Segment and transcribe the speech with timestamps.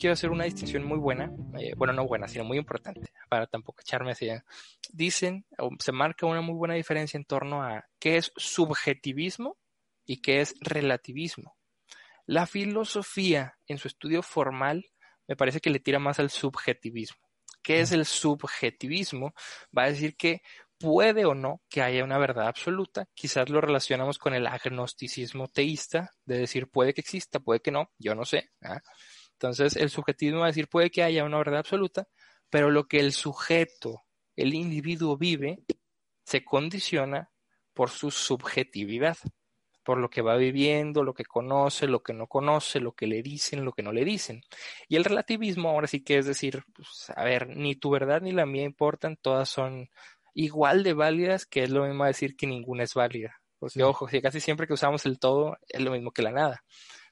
[0.00, 3.82] Quiero hacer una distinción muy buena, eh, bueno, no buena, sino muy importante, para tampoco
[3.82, 4.28] echarme así.
[4.90, 9.58] Dicen, o se marca una muy buena diferencia en torno a qué es subjetivismo
[10.06, 11.54] y qué es relativismo.
[12.26, 14.86] La filosofía, en su estudio formal,
[15.28, 17.20] me parece que le tira más al subjetivismo.
[17.62, 19.34] ¿Qué es el subjetivismo?
[19.76, 20.40] Va a decir que
[20.78, 23.06] puede o no que haya una verdad absoluta.
[23.14, 27.90] Quizás lo relacionamos con el agnosticismo teísta, de decir puede que exista, puede que no,
[27.98, 28.50] yo no sé.
[28.62, 28.80] ¿ah?
[29.40, 32.06] Entonces, el subjetivismo va a decir, puede que haya una verdad absoluta,
[32.50, 34.02] pero lo que el sujeto,
[34.36, 35.60] el individuo vive,
[36.24, 37.30] se condiciona
[37.72, 39.16] por su subjetividad,
[39.82, 43.22] por lo que va viviendo, lo que conoce, lo que no conoce, lo que le
[43.22, 44.42] dicen, lo que no le dicen.
[44.88, 48.32] Y el relativismo ahora sí que es decir, pues, a ver, ni tu verdad ni
[48.32, 49.88] la mía importan, todas son
[50.34, 53.40] igual de válidas, que es lo mismo decir que ninguna es válida.
[53.58, 56.62] Porque, ojo, si casi siempre que usamos el todo es lo mismo que la nada.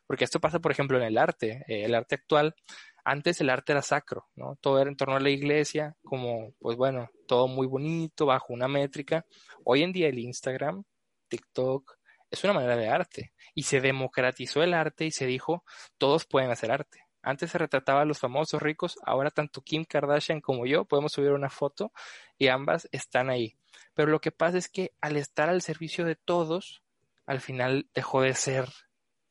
[0.09, 1.65] Porque esto pasa, por ejemplo, en el arte.
[1.69, 2.57] Eh, el arte actual,
[3.05, 4.57] antes el arte era sacro, ¿no?
[4.61, 8.69] Todo era en torno a la iglesia, como, pues bueno, todo muy bonito, bajo una
[8.69, 9.27] métrica.
[9.65, 10.83] Hoy en día el Instagram,
[11.29, 11.99] TikTok,
[12.31, 13.35] es una manera de arte.
[13.55, 15.63] Y se democratizó el arte y se dijo,
[15.99, 17.01] todos pueden hacer arte.
[17.21, 21.33] Antes se retrataba a los famosos ricos, ahora tanto Kim Kardashian como yo podemos subir
[21.33, 21.93] una foto
[22.39, 23.59] y ambas están ahí.
[23.93, 26.83] Pero lo que pasa es que al estar al servicio de todos,
[27.27, 28.69] al final dejó de ser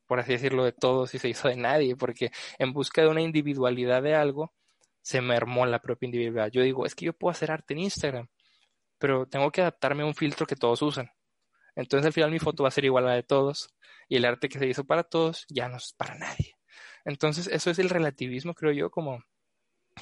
[0.08, 3.20] por así decirlo, de todos y se hizo de nadie, porque en busca de una
[3.20, 4.52] individualidad de algo,
[5.02, 6.50] se mermó la propia individualidad.
[6.50, 8.28] Yo digo, es que yo puedo hacer arte en Instagram,
[8.98, 11.10] pero tengo que adaptarme a un filtro que todos usan.
[11.76, 13.72] Entonces al final mi foto va a ser igual a la de todos
[14.08, 16.56] y el arte que se hizo para todos ya no es para nadie.
[17.04, 19.22] Entonces eso es el relativismo, creo yo, como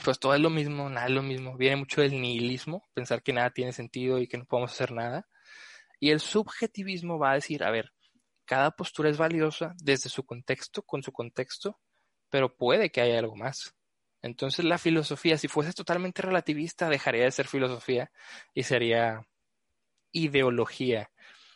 [0.04, 1.56] pues todo es lo mismo, nada es lo mismo.
[1.56, 5.28] Viene mucho del nihilismo, pensar que nada tiene sentido y que no podemos hacer nada.
[6.00, 7.92] Y el subjetivismo va a decir, a ver,
[8.46, 11.78] cada postura es valiosa desde su contexto, con su contexto,
[12.30, 13.74] pero puede que haya algo más.
[14.22, 18.10] Entonces la filosofía, si fuese totalmente relativista, dejaría de ser filosofía
[18.54, 19.26] y sería
[20.12, 21.10] ideología.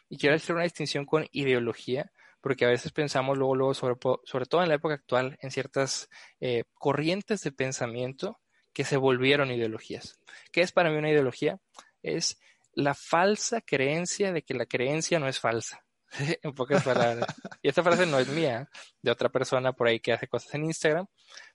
[0.09, 4.47] Y quiero hacer una distinción con ideología, porque a veces pensamos luego, luego sobre, sobre
[4.47, 6.09] todo en la época actual, en ciertas
[6.41, 8.41] eh, corrientes de pensamiento
[8.73, 10.19] que se volvieron ideologías.
[10.53, 11.61] ¿Qué es para mí una ideología?
[12.03, 12.41] Es
[12.73, 15.85] la falsa creencia de que la creencia no es falsa.
[16.43, 17.27] en pocas palabras.
[17.63, 18.69] Y esta frase no es mía,
[19.03, 21.07] de otra persona por ahí que hace cosas en Instagram,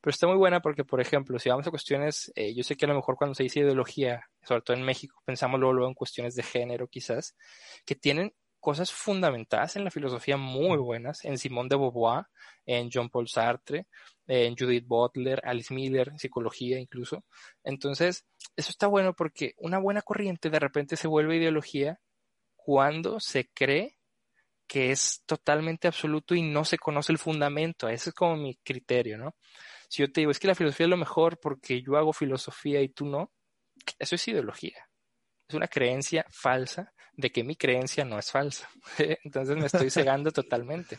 [0.01, 2.85] pero está muy buena porque, por ejemplo, si vamos a cuestiones, eh, yo sé que
[2.85, 5.95] a lo mejor cuando se dice ideología, sobre todo en México, pensamos luego, luego en
[5.95, 7.35] cuestiones de género quizás,
[7.85, 12.25] que tienen cosas fundamentadas en la filosofía muy buenas, en Simón de Beauvoir,
[12.65, 13.85] en John Paul Sartre,
[14.25, 17.23] en Judith Butler, Alice Miller, psicología incluso.
[17.63, 21.99] Entonces, eso está bueno porque una buena corriente de repente se vuelve ideología
[22.55, 23.94] cuando se cree
[24.67, 27.87] que es totalmente absoluto y no se conoce el fundamento.
[27.87, 29.35] Ese es como mi criterio, ¿no?
[29.89, 32.81] Si yo te digo, es que la filosofía es lo mejor porque yo hago filosofía
[32.81, 33.31] y tú no,
[33.99, 34.87] eso es ideología.
[35.47, 38.69] Es una creencia falsa de que mi creencia no es falsa.
[39.23, 40.97] Entonces me estoy cegando totalmente.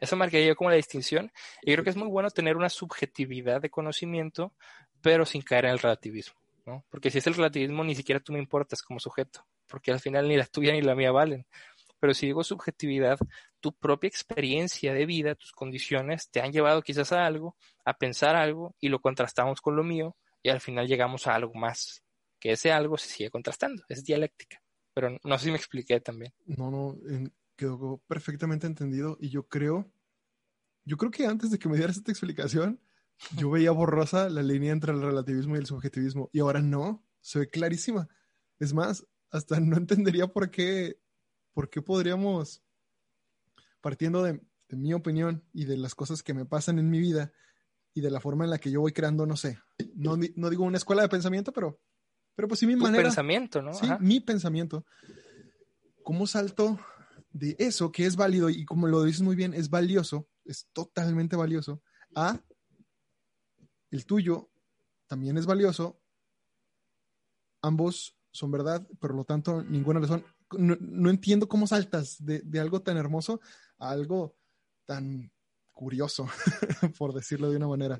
[0.00, 1.32] Eso marcaría yo como la distinción.
[1.62, 4.54] Y creo que es muy bueno tener una subjetividad de conocimiento,
[5.02, 6.38] pero sin caer en el relativismo.
[6.64, 6.84] ¿no?
[6.90, 10.28] Porque si es el relativismo, ni siquiera tú me importas como sujeto, porque al final
[10.28, 11.46] ni la tuya ni la mía valen.
[12.00, 13.18] Pero si digo subjetividad,
[13.60, 18.36] tu propia experiencia de vida, tus condiciones te han llevado quizás a algo, a pensar
[18.36, 22.04] algo y lo contrastamos con lo mío y al final llegamos a algo más,
[22.38, 24.62] que ese algo se sigue contrastando, es dialéctica.
[24.94, 26.32] Pero no sé si me expliqué también.
[26.46, 26.96] No, no,
[27.56, 29.92] quedó perfectamente entendido y yo creo,
[30.84, 32.80] yo creo que antes de que me dieras esta explicación,
[33.36, 37.40] yo veía borrosa la línea entre el relativismo y el subjetivismo y ahora no, se
[37.40, 38.08] ve clarísima.
[38.58, 40.98] Es más, hasta no entendería por qué
[41.58, 42.62] ¿por qué podríamos,
[43.80, 47.32] partiendo de, mi opinión y de las cosas que me pasan en mi vida
[47.92, 49.58] y de la forma en la que yo voy creando, no sé,
[49.96, 51.80] no, digo una escuela de pensamiento, pero,
[52.36, 53.02] pero pues sí mi manera.
[53.02, 53.74] pensamiento, ¿no?
[53.74, 54.86] Sí, mi pensamiento.
[56.04, 56.78] ¿Cómo salto
[57.32, 61.34] de eso que es válido y como lo dices muy bien, es valioso, es totalmente
[61.34, 61.82] valioso,
[62.14, 62.38] a
[63.90, 64.48] el tuyo
[65.08, 66.00] también es valioso,
[67.62, 70.24] ambos son verdad, por lo tanto, ninguna razón.
[70.52, 73.40] No, no entiendo cómo saltas de, de, algo tan hermoso
[73.78, 74.36] a algo
[74.86, 75.30] tan
[75.72, 76.26] curioso,
[76.98, 77.98] por decirlo de una manera.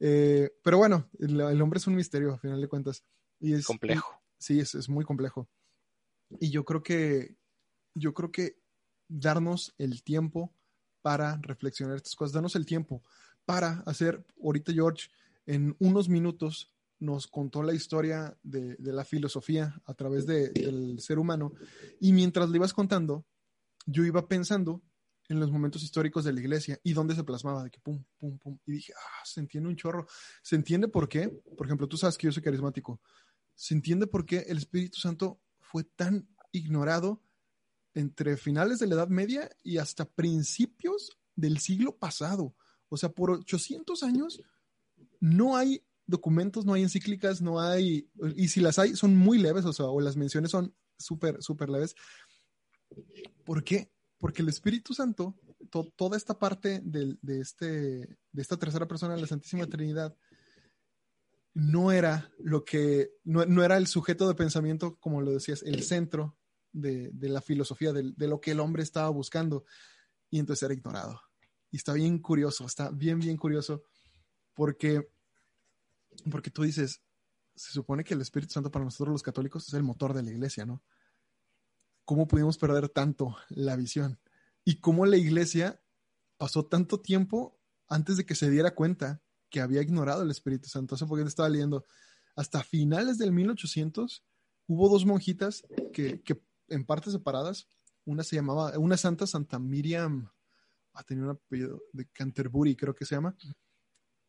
[0.00, 3.04] Eh, pero bueno, el, el, hombre es un misterio, a final de cuentas.
[3.40, 4.22] Y es complejo.
[4.38, 5.48] Y, sí, es, es muy complejo.
[6.40, 7.36] Y yo creo que,
[7.94, 8.60] yo creo que
[9.08, 10.54] darnos el tiempo
[11.02, 13.02] para reflexionar estas cosas, darnos el tiempo
[13.44, 15.08] para hacer, ahorita George,
[15.46, 21.00] en unos minutos nos contó la historia de, de la filosofía a través de, del
[21.00, 21.52] ser humano
[22.00, 23.24] y mientras le ibas contando,
[23.86, 24.82] yo iba pensando
[25.28, 28.38] en los momentos históricos de la iglesia y dónde se plasmaba, de que pum, pum,
[28.38, 30.06] pum, y dije, ah, se entiende un chorro.
[30.42, 31.28] ¿Se entiende por qué?
[31.56, 33.00] Por ejemplo, tú sabes que yo soy carismático.
[33.54, 37.22] ¿Se entiende por qué el Espíritu Santo fue tan ignorado
[37.94, 42.54] entre finales de la Edad Media y hasta principios del siglo pasado?
[42.88, 44.42] O sea, por 800 años
[45.20, 49.64] no hay documentos, no hay encíclicas, no hay, y si las hay, son muy leves,
[49.66, 51.94] o sea, o las menciones son súper, súper leves.
[53.44, 53.92] ¿Por qué?
[54.18, 55.36] Porque el Espíritu Santo,
[55.70, 60.16] to, toda esta parte de, de, este, de esta tercera persona de la Santísima Trinidad,
[61.52, 65.82] no era lo que, no, no, era el sujeto de pensamiento, como lo decías, el
[65.82, 66.38] centro
[66.72, 69.64] de, de la filosofía, de, de, lo que el hombre estaba buscando,
[70.30, 71.20] y entonces era ignorado.
[71.70, 73.82] Y está bien curioso, está bien, bien curioso,
[74.54, 75.06] porque
[76.30, 77.02] porque tú dices,
[77.54, 80.30] se supone que el Espíritu Santo para nosotros los católicos es el motor de la
[80.30, 80.82] iglesia, ¿no?
[82.04, 84.18] ¿Cómo pudimos perder tanto la visión?
[84.64, 85.80] Y cómo la iglesia
[86.36, 90.94] pasó tanto tiempo antes de que se diera cuenta que había ignorado el Espíritu Santo.
[90.94, 91.84] Eso porque estaba leyendo.
[92.36, 94.24] Hasta finales del 1800
[94.66, 97.66] hubo dos monjitas que, que en partes separadas,
[98.04, 100.30] una se llamaba, una santa, Santa Miriam,
[100.92, 103.36] ah, tenía un apellido de Canterbury, creo que se llama,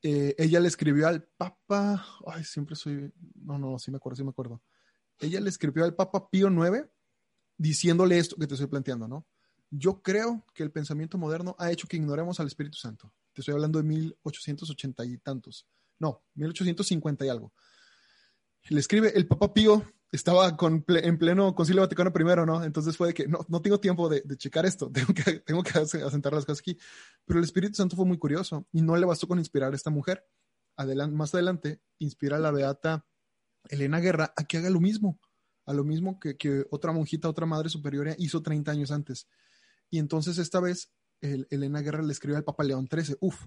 [0.01, 4.23] eh, ella le escribió al Papa, ay, siempre soy, no, no, sí me acuerdo, sí
[4.23, 4.61] me acuerdo.
[5.19, 6.87] Ella le escribió al Papa Pío IX
[7.57, 9.27] diciéndole esto que te estoy planteando, ¿no?
[9.69, 13.13] Yo creo que el pensamiento moderno ha hecho que ignoremos al Espíritu Santo.
[13.33, 15.67] Te estoy hablando de 1880 y tantos.
[15.99, 17.53] No, 1850 y algo.
[18.69, 22.63] Le escribe el Papa Pío estaba en pleno Concilio Vaticano I, ¿no?
[22.63, 25.77] Entonces fue de que no, no tengo tiempo de, checar esto, tengo que, tengo que
[25.77, 26.77] asentar las cosas aquí.
[27.25, 29.89] Pero el Espíritu Santo fue muy curioso y no le bastó con inspirar a esta
[29.89, 30.25] mujer.
[31.11, 33.05] Más adelante, inspira a la beata
[33.67, 35.19] Elena Guerra a que haga lo mismo,
[35.65, 39.27] a lo mismo que, que otra monjita, otra madre superiora hizo 30 años antes.
[39.89, 40.91] Y entonces esta vez
[41.21, 43.45] el, Elena Guerra le escribe al Papa León XIII, uf,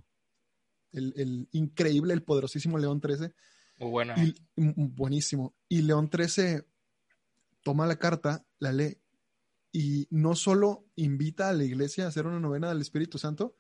[0.93, 3.33] el, el increíble, el poderosísimo León XIII
[3.91, 4.15] buena.
[4.17, 5.55] Y, buenísimo.
[5.69, 6.63] Y León XIII
[7.63, 8.99] toma la carta, la lee,
[9.73, 13.57] y no solo invita a la iglesia a hacer una novena del Espíritu Santo,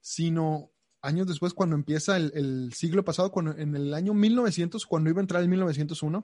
[0.00, 0.70] sino
[1.02, 5.20] años después, cuando empieza el, el siglo pasado, cuando, en el año 1900, cuando iba
[5.20, 6.22] a entrar el 1901,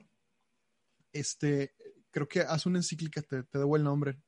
[1.13, 1.75] este,
[2.11, 4.21] creo que hace una encíclica, te, te debo el nombre.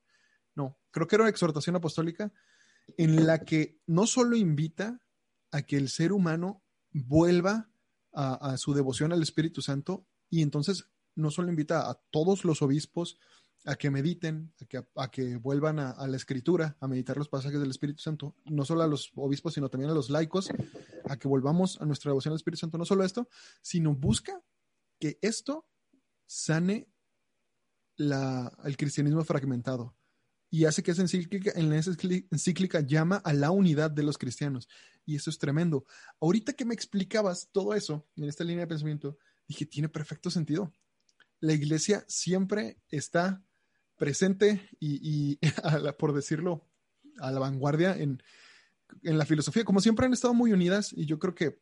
[0.56, 2.34] No, creo que era una exhortación apostólica
[2.98, 5.00] en la que no solo invita
[5.52, 7.69] a que el ser humano vuelva
[8.14, 13.18] a, su devoción al Espíritu Santo y entonces no solo invita a todos los obispos
[13.66, 14.54] a que mediten,
[14.96, 18.84] a que, vuelvan a, la escritura, a meditar los pasajes del Espíritu Santo, no solo
[18.84, 20.50] a los obispos, sino también a los laicos,
[21.06, 23.28] a que volvamos a nuestra devoción al Espíritu Santo, no solo esto,
[23.62, 24.42] sino busca
[24.98, 25.68] que esto
[26.26, 26.88] sane
[27.98, 29.94] el cristianismo fragmentado
[30.52, 34.68] y hace que esa encíclica, en llama a la unidad de los cristianos.
[35.10, 35.86] Y eso es tremendo.
[36.22, 40.72] Ahorita que me explicabas todo eso en esta línea de pensamiento, dije, tiene perfecto sentido.
[41.40, 43.44] La iglesia siempre está
[43.98, 45.40] presente y,
[45.98, 46.70] por decirlo,
[47.18, 48.22] a la vanguardia en,
[49.02, 49.66] en, la filosofía.
[49.66, 51.60] Como siempre han estado muy unidas y yo creo que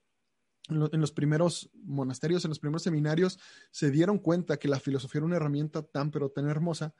[0.68, 3.40] en los primeros monasterios, en los primeros seminarios,
[3.72, 6.94] se dieron cuenta que la filosofía era una herramienta tan, pero tan hermosa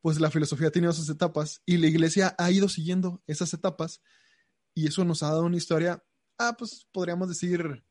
[0.00, 4.02] pues la filosofía ha tenido esas etapas y la iglesia ha ido siguiendo esas etapas
[4.76, 6.04] y eso nos ha dado una historia,
[6.36, 7.82] ah, pues podríamos decir,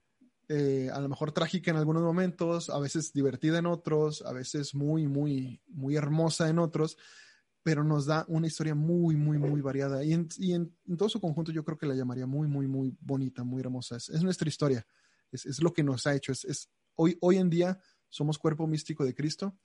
[0.47, 4.75] eh, a lo mejor trágica en algunos momentos, a veces divertida en otros, a veces
[4.75, 6.95] muy, muy, muy hermosa en otros,
[7.63, 10.03] pero nos da una historia muy, muy, muy variada.
[10.03, 12.95] Y en, y en, todo su conjunto yo creo que la llamaría muy, muy, muy
[13.01, 13.95] bonita, muy hermosa.
[13.95, 14.85] Es, es nuestra historia,
[15.31, 18.67] es, es, lo que nos ha hecho, es, es hoy, hoy en día somos cuerpo
[18.67, 19.57] místico de Cristo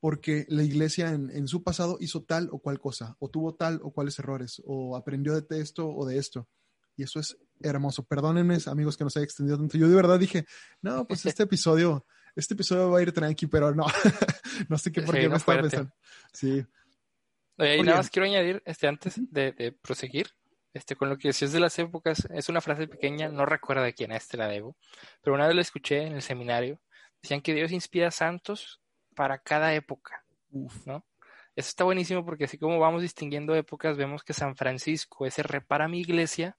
[0.00, 3.80] porque la iglesia en, en, su pasado hizo tal o cual cosa, o tuvo tal
[3.82, 6.48] o cuales errores, o aprendió de esto o de esto.
[6.96, 8.04] Y eso es hermoso.
[8.04, 9.78] Perdónenme, amigos, que nos haya extendido tanto.
[9.78, 10.44] Yo de verdad dije,
[10.82, 13.86] no, pues este episodio, este episodio va a ir tranqui, pero no,
[14.68, 15.92] no sé qué por qué sí, me estaba pensando.
[16.32, 16.64] Sí.
[17.56, 20.28] Oye, y nada más quiero añadir, este, antes de, de proseguir,
[20.74, 23.94] este, con lo que decías de las épocas, es una frase pequeña, no recuerdo de
[23.94, 24.76] quién es, te la debo,
[25.22, 26.80] pero una vez la escuché en el seminario,
[27.20, 28.80] decían que Dios inspira santos
[29.18, 30.24] para cada época,
[30.86, 31.04] ¿no?
[31.56, 35.88] Eso está buenísimo porque así como vamos distinguiendo épocas, vemos que San Francisco, ese repara
[35.88, 36.56] mi iglesia,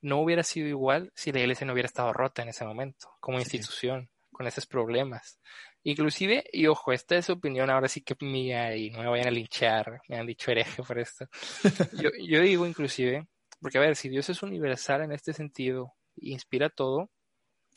[0.00, 3.38] no hubiera sido igual si la iglesia no hubiera estado rota en ese momento, como
[3.38, 5.38] institución, con esos problemas.
[5.84, 9.30] Inclusive, y ojo, esta es opinión ahora sí que mía y no me vayan a
[9.30, 11.28] linchar, me han dicho hereje por esto.
[12.02, 13.28] yo, yo digo inclusive,
[13.60, 17.08] porque a ver, si Dios es universal en este sentido, inspira todo,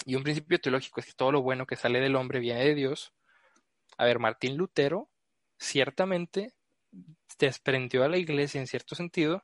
[0.08, 2.74] y un principio teológico es que todo lo bueno que sale del hombre viene de
[2.74, 3.14] Dios,
[3.98, 5.10] a ver, Martín Lutero
[5.58, 6.54] ciertamente
[7.40, 9.44] desprendió a la iglesia en cierto sentido,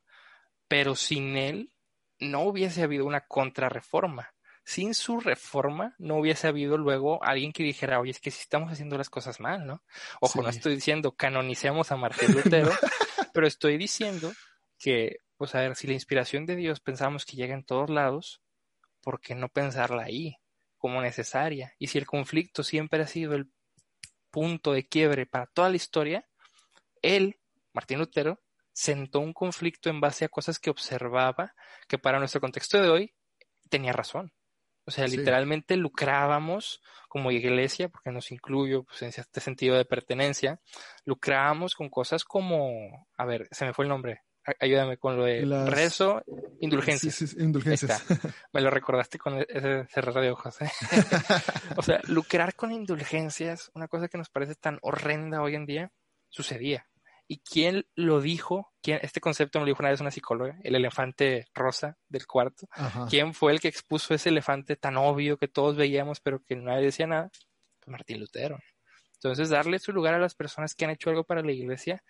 [0.68, 1.74] pero sin él
[2.20, 4.34] no hubiese habido una contrarreforma.
[4.66, 8.72] Sin su reforma no hubiese habido luego alguien que dijera, oye, es que si estamos
[8.72, 9.84] haciendo las cosas mal, ¿no?
[10.22, 12.72] Ojo, no estoy diciendo canonicemos a Martín Lutero,
[13.34, 14.32] pero estoy diciendo
[14.80, 18.42] que, pues a ver, si la inspiración de Dios pensamos que llega en todos lados,
[19.02, 20.38] ¿por qué no pensarla ahí
[20.78, 21.74] como necesaria?
[21.78, 23.52] Y si el conflicto siempre ha sido el
[24.34, 26.28] punto de quiebre para toda la historia,
[27.04, 27.40] él,
[27.72, 28.42] Martín Lutero,
[28.74, 31.54] sentó un conflicto en base a cosas que observaba
[31.88, 33.14] que para nuestro contexto de hoy
[33.70, 34.34] tenía razón.
[34.86, 35.18] O sea, Sí.
[35.18, 40.60] literalmente lucrábamos como iglesia, porque nos incluyo pues, en este sentido de pertenencia,
[41.06, 44.22] lucrábamos con cosas como, a ver, se me fue el nombre,
[44.60, 46.24] ayúdame con lo de Las- rezo,
[46.60, 47.16] indulgencias.
[47.16, 48.04] Sí, sí, indulgencias.
[48.54, 50.62] Me lo recordaste con e-, ese cerrar de ojos.
[50.62, 50.70] ¿eh?
[51.78, 55.92] o sea, lucrar con indulgencias, una cosa que nos parece tan horrenda hoy en día,
[56.30, 56.88] sucedía.
[57.28, 58.74] ¿Y quién lo dijo?
[58.82, 62.68] ¿Quién, este concepto me lo dijo una vez una psicóloga, el elefante rosa del cuarto.
[62.72, 63.08] Ajá.
[63.10, 66.86] ¿Quién fue el que expuso ese elefante tan obvio que todos veíamos pero que nadie
[66.86, 67.30] decía nada?
[67.80, 68.60] Pues Martín Lutero.
[69.24, 72.04] Entonces, darle su lugar a las personas que han hecho algo para la iglesia,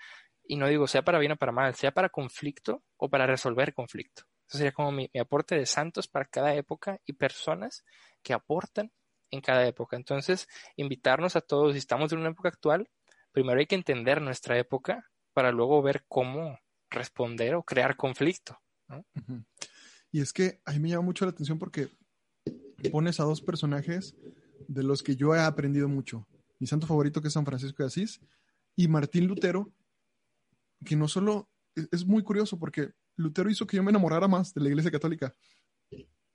[0.45, 3.73] y no digo sea para bien o para mal, sea para conflicto o para resolver
[3.73, 4.23] conflicto.
[4.47, 7.83] Eso sería como mi, aporte de santos para cada época y personas
[8.21, 8.91] que aportan
[9.31, 9.95] en cada época.
[9.95, 12.89] Entonces, invitarnos a todos, si estamos en una época actual,
[13.31, 16.59] primero hay que entender nuestra época para luego ver cómo
[16.89, 18.59] responder o crear conflicto.
[20.11, 21.89] Y es que a mí me llama mucho la atención porque
[22.91, 24.15] pones a dos personajes
[24.67, 26.27] de los que yo he aprendido mucho.
[26.59, 28.21] Mi santo favorito que es San Francisco de Asís
[28.75, 29.71] y Martín Lutero,
[30.83, 34.61] que no solo es, muy curioso porque Lutero hizo que yo me enamorara más de
[34.61, 35.35] la Iglesia Católica.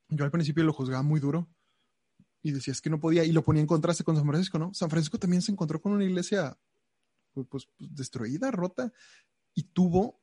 [0.09, 1.49] Yo al principio lo juzgaba muy duro
[2.43, 4.73] y decía es que no podía y lo ponía en contraste con San Francisco, ¿no?
[4.73, 6.59] San Francisco también se encontró con una iglesia
[7.33, 8.93] pues, pues, pues, destruida, rota
[9.55, 10.23] y tuvo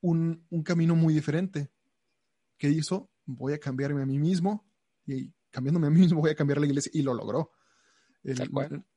[0.00, 1.72] un, un camino muy diferente.
[2.56, 3.10] ¿Qué hizo?
[3.24, 4.70] Voy a cambiarme a mí mismo
[5.06, 7.52] y cambiándome a mí mismo voy a cambiar la iglesia y lo logró.
[8.22, 8.36] El-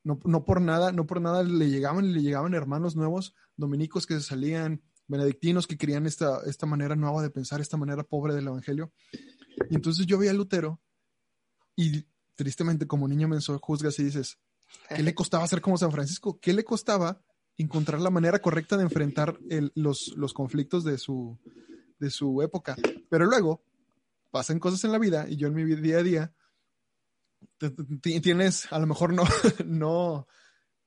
[0.03, 4.15] no, no por nada, no por nada le llegaban, le llegaban hermanos nuevos, dominicos que
[4.15, 8.47] se salían, benedictinos que querían esta, esta manera nueva de pensar, esta manera pobre del
[8.47, 8.91] evangelio.
[9.69, 10.81] Y entonces yo veía a Lutero
[11.75, 14.39] y tristemente como niño menso juzgas y dices,
[14.95, 16.39] ¿qué le costaba ser como San Francisco?
[16.39, 17.21] ¿Qué le costaba
[17.57, 21.37] encontrar la manera correcta de enfrentar el- los, los conflictos de su,
[21.99, 22.75] de su época?
[23.09, 23.63] Pero luego
[24.31, 26.33] pasan cosas en la vida y yo en mi día a día
[28.01, 29.23] tienes, a lo mejor no,
[29.65, 30.27] no,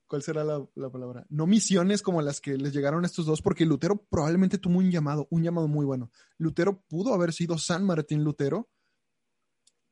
[0.07, 1.25] ¿cuál será la, la palabra?
[1.29, 4.91] No misiones como las que les llegaron a estos dos, porque Lutero probablemente tuvo un
[4.91, 6.11] llamado, un llamado muy bueno.
[6.37, 8.69] Lutero pudo haber sido San Martín Lutero,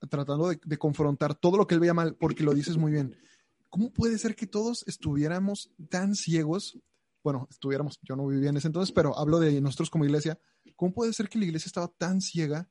[0.10, 3.18] tratando de, de confrontar todo lo que él veía mal, porque lo dices muy bien.
[3.70, 6.80] ¿Cómo puede ser que todos estuviéramos tan ciegos?
[7.24, 10.40] Bueno, estuviéramos, yo no vivía en ese entonces, pero hablo de nosotros como iglesia.
[10.76, 12.70] ¿Cómo puede ser que la iglesia estaba tan ciega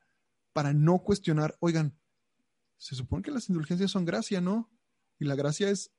[0.54, 1.98] para no cuestionar, oigan,
[2.78, 4.70] se supone que las indulgencias son gracia, ¿no?
[5.18, 5.92] Y la gracia es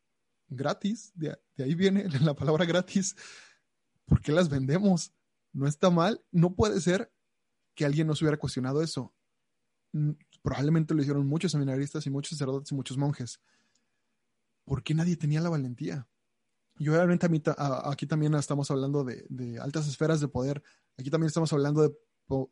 [0.48, 3.16] gratis, de, ahí viene la palabra gratis.
[4.06, 5.14] ¿Por qué las vendemos?
[5.52, 7.12] No está mal, no puede ser
[7.74, 9.14] que alguien nos hubiera cuestionado eso.
[9.94, 10.12] Mm,
[10.46, 13.42] Probablemente lo hicieron muchos seminaristas y muchos sacerdotes y muchos monjes.
[14.64, 16.08] ¿Por qué nadie tenía la valentía?
[16.78, 17.28] Y obviamente
[17.58, 20.62] aquí también estamos hablando de, de altas esferas de poder.
[21.00, 21.96] Aquí también estamos hablando de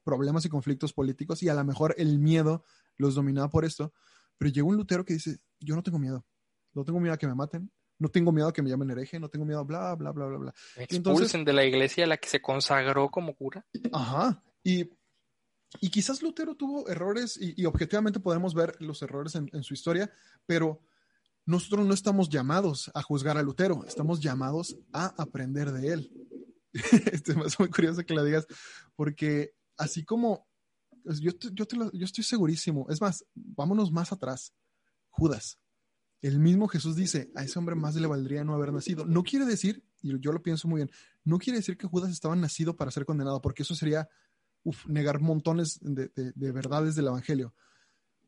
[0.03, 2.63] problemas y conflictos políticos y a lo mejor el miedo
[2.97, 3.93] los dominaba por esto.
[4.37, 6.25] Pero llegó un Lutero que dice, yo no tengo miedo.
[6.73, 7.71] No tengo miedo a que me maten.
[7.99, 9.19] No tengo miedo a que me llamen hereje.
[9.19, 10.53] No tengo miedo a bla, bla, bla, bla, bla.
[10.77, 13.65] Y entonces- expulsen de la iglesia a la que se consagró como cura.
[13.91, 14.43] Ajá.
[14.63, 14.89] Y,
[15.81, 19.73] y quizás Lutero tuvo errores y, y objetivamente podemos ver los errores en, en su
[19.73, 20.11] historia,
[20.45, 20.81] pero
[21.45, 26.11] nosotros no estamos llamados a juzgar a Lutero, estamos llamados a aprender de él.
[27.11, 28.47] este, hace muy curioso que lo digas,
[28.95, 30.47] porque así como
[31.19, 34.53] yo, yo, lo- estoy segurísimo, es más, vámonos más atrás.
[35.09, 35.59] Judas.
[36.21, 39.05] El mismo Jesús dice, a ese hombre más le valdría no haber nacido.
[39.05, 40.91] No quiere decir, y yo lo pienso muy bien,
[41.25, 44.07] no quiere decir que Judas estaba nacido para ser condenado, porque eso sería
[44.87, 47.53] negar montones de, de- de verdades del Evangelio.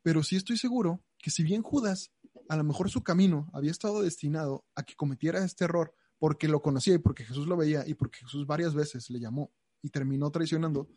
[0.02, 2.12] Pero sí estoy seguro que si bien Judas,
[2.48, 6.60] a lo mejor su camino había estado destinado a que cometiera este error porque lo
[6.62, 9.50] conocía y porque Jesús lo veía y porque Jesús varias veces le llamó
[9.82, 10.88] y terminó traicionando,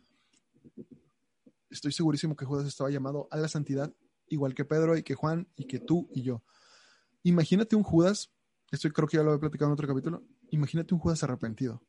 [1.70, 3.92] estoy segurísimo que Judas estaba llamado a la santidad,
[4.28, 6.42] igual que Pedro y que Juan y que tú y yo.
[7.22, 8.32] Imagínate un Judas,
[8.70, 11.82] esto creo que ya lo he platicado en otro capítulo, imagínate un Judas arrepentido,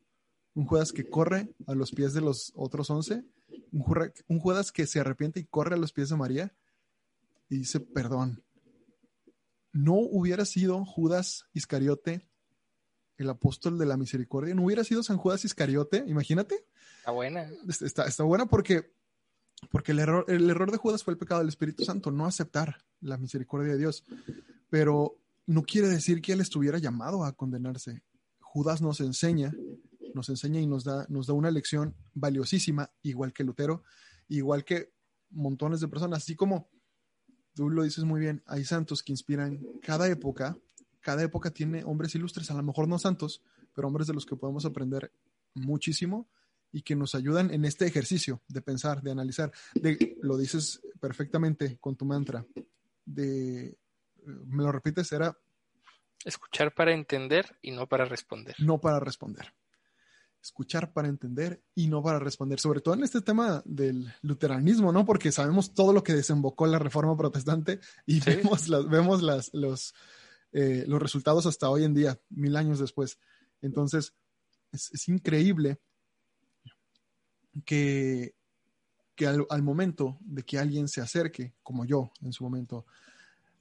[0.54, 3.24] un Judas que corre a los pies de los otros once,
[3.72, 6.54] un, Judas que se arrepiente y corre a los pies de María
[7.48, 8.44] y dice perdón.
[9.72, 12.28] No hubiera sido Judas Iscariote
[13.16, 16.66] el apóstol de la misericordia, no hubiera sido San Judas Iscariote, imagínate.
[16.98, 17.50] Está buena.
[17.68, 18.92] Está, está buena porque,
[19.70, 22.78] porque el, error, el error de Judas fue el pecado del Espíritu Santo, no aceptar
[23.00, 24.04] la misericordia de Dios.
[24.68, 28.02] Pero no quiere decir que él estuviera llamado a condenarse.
[28.40, 29.52] Judas nos enseña,
[30.14, 33.82] nos enseña y nos da, nos da una lección valiosísima, igual que Lutero,
[34.28, 34.92] igual que
[35.30, 36.68] montones de personas, así como
[37.54, 40.56] tú lo dices muy bien, hay santos que inspiran cada época,
[41.00, 43.42] cada época tiene hombres ilustres, a lo mejor no santos,
[43.74, 45.12] pero hombres de los que podemos aprender
[45.54, 46.28] muchísimo
[46.72, 51.76] y que nos ayudan en este ejercicio de pensar, de analizar, de, lo dices perfectamente
[51.78, 52.46] con tu mantra,
[53.04, 53.76] de,
[54.24, 55.36] me lo repites, era
[56.24, 58.54] Escuchar para entender y no para responder.
[58.58, 59.52] no para responder.
[60.40, 65.04] Escuchar para entender y no para responder, sobre todo en este tema del luteranismo, ¿no?
[65.04, 68.30] Porque sabemos todo lo que desembocó la reforma protestante y Sí.
[68.36, 69.94] vemos, las, vemos las, los,
[70.52, 73.18] eh, los resultados hasta hoy en día, mil años después.
[73.60, 74.14] Entonces,
[74.72, 75.80] es, es increíble
[77.64, 78.34] que,
[79.14, 82.86] que al, al momento de que alguien se acerque, como yo en su momento,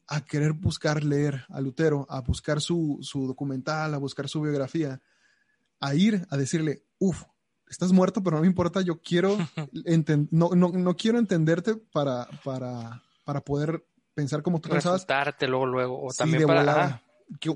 [0.08, 5.02] a querer buscar leer a Lutero, a buscar su, su documental, a buscar su biografía,
[5.80, 7.24] a ir a decirle, uff,
[7.70, 9.38] estás muerto, pero no me importa, yo quiero,
[9.86, 15.48] enten- no, no, no quiero entenderte para, para, para poder pensar como tú pensabas Refutarte
[15.48, 16.04] luego, luego.
[16.06, 16.60] O Sí, también para.
[16.62, 17.02] volada.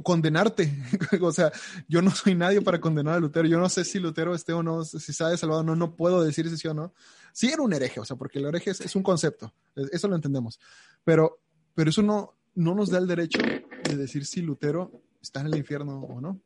[0.03, 0.73] Condenarte.
[1.21, 1.51] o sea,
[1.87, 3.47] yo no soy nadie para condenar a Lutero.
[3.47, 6.23] Yo no sé si Lutero esté o no, si ha salvado o no, no puedo
[6.23, 6.93] decir si sí o no.
[7.33, 10.15] Sí era un hereje, o sea, porque el hereje es, un concepto, es- eso lo
[10.15, 10.59] entendemos.
[11.03, 11.39] Pero,
[11.73, 15.57] pero eso no, no nos da el derecho de decir si Lutero está en el
[15.57, 16.39] infierno o no.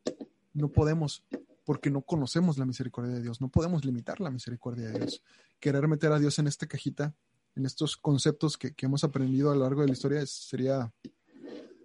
[0.52, 1.22] No podemos,
[1.64, 3.40] porque no conocemos la misericordia de Dios.
[3.40, 5.22] No podemos limitar la misericordia de Dios.
[5.60, 7.14] Querer meter a Dios en esta cajita,
[7.54, 10.92] en estos conceptos que, que hemos aprendido a lo largo de la historia, sería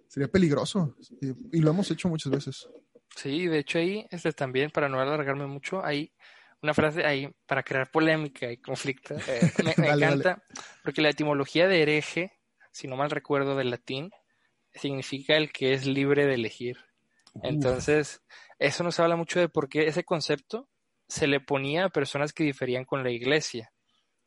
[0.08, 2.68] sería peligroso y, y lo hemos hecho muchas veces.
[3.16, 6.12] Sí, de hecho ahí este, también, para no alargarme mucho, hay
[6.62, 9.14] una frase ahí para crear polémica y conflicto.
[9.26, 10.42] eh, me me Dale, encanta,
[10.82, 12.32] porque la etimología de hereje,
[12.72, 14.10] si no mal recuerdo del latín,
[14.74, 16.76] significa el que es libre de elegir.
[17.42, 18.22] Entonces,
[18.58, 20.68] eso nos habla mucho de por qué ese concepto
[21.08, 23.72] se le ponía a personas que diferían con la iglesia.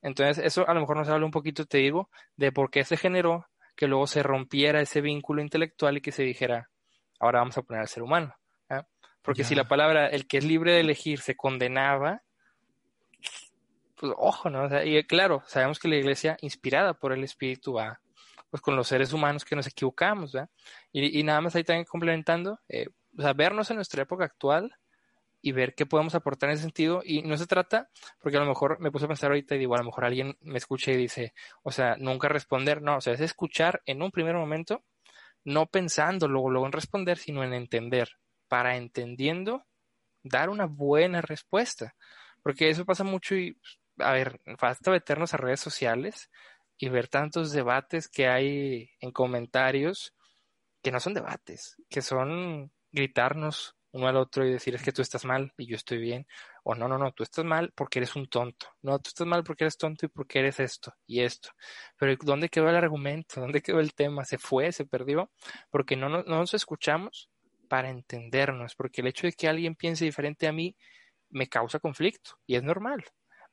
[0.02, 2.98] Entonces, eso a lo mejor nos habla un poquito, te digo, de por qué se
[2.98, 3.48] generó
[3.80, 6.70] que luego se rompiera ese vínculo intelectual y que se dijera,
[7.18, 8.36] ahora vamos a poner al ser humano.
[9.22, 12.22] Porque si la palabra, el que es libre de elegir, se condenaba,
[13.96, 14.64] pues ojo, ¿no?
[14.64, 18.02] O sea, y claro, sabemos que la iglesia, inspirada por el Espíritu, va
[18.50, 20.50] pues con los seres humanos que nos equivocamos, ¿verdad?
[20.92, 22.88] Y, y nada más ahí también complementando, eh,
[23.18, 24.76] o sea, vernos en nuestra época actual
[25.42, 27.02] y ver qué podemos aportar en ese sentido.
[27.04, 29.76] Y no se trata, porque a lo mejor me puse a pensar ahorita y digo,
[29.76, 33.14] a lo mejor alguien me escucha y dice, o sea, nunca responder, no, o sea,
[33.14, 34.84] es escuchar en un primer momento,
[35.44, 39.66] no pensando luego, luego en responder, sino en entender, para entendiendo,
[40.24, 41.96] dar una buena respuesta.
[42.44, 43.58] Porque eso pasa mucho y,
[43.98, 46.30] a ver, basta meternos a redes sociales
[46.78, 50.14] y ver tantos debates que hay en comentarios
[50.82, 55.02] que no son debates, que son gritarnos uno al otro y decir es que tú
[55.02, 56.28] estás mal y yo estoy bien,
[56.64, 59.44] o no, no, no, tú estás mal porque eres un tonto, no, tú estás mal
[59.44, 61.50] porque eres tonto y porque eres esto y esto.
[61.98, 63.42] Pero ¿dónde quedó el argumento?
[63.42, 64.26] ¿Dónde quedó el tema?
[64.26, 64.72] ¿Se fue?
[64.72, 65.32] ¿Se perdió?
[65.70, 67.30] Porque no, no, no nos escuchamos
[67.68, 70.76] para entendernos, porque el hecho de que alguien piense diferente a mí
[71.30, 73.06] me causa conflicto y es normal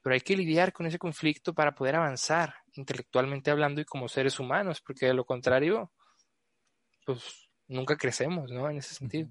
[0.07, 4.39] pero hay que lidiar con ese conflicto para poder avanzar intelectualmente hablando y como seres
[4.39, 5.91] humanos, porque de lo contrario,
[7.05, 8.71] pues nunca crecemos, ¿no?
[8.71, 9.29] En ese sentido.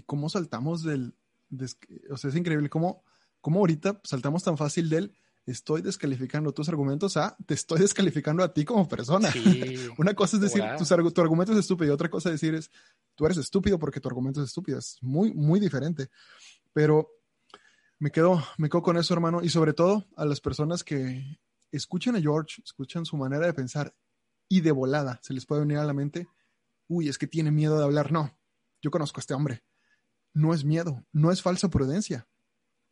[0.00, 1.14] ¿Y cómo saltamos del...
[1.50, 1.76] des-
[2.10, 3.04] o sea, es increíble cómo,
[3.42, 8.54] cómo ahorita saltamos tan fácil del estoy descalificando tus argumentos a te estoy descalificando a
[8.54, 9.30] ti como persona.
[9.30, 9.74] Sí.
[9.98, 12.70] Una cosa es decir, tus tu argumento es estúpido y otra cosa es decir es,
[13.14, 14.78] tú eres estúpido porque tu argumento es estúpido.
[14.78, 16.08] Es muy, muy diferente.
[16.72, 17.10] Pero
[17.98, 19.42] me quedo, me quedo con eso, hermano.
[19.42, 21.38] Y sobre todo a las personas que
[21.72, 23.94] escuchan a George, escuchan su manera de pensar
[24.48, 26.26] y de volada se les puede venir a la mente,
[26.88, 28.12] uy, es que tiene miedo de hablar.
[28.12, 28.36] No,
[28.82, 29.62] yo conozco a este hombre.
[30.32, 32.26] No es miedo, no es falsa prudencia.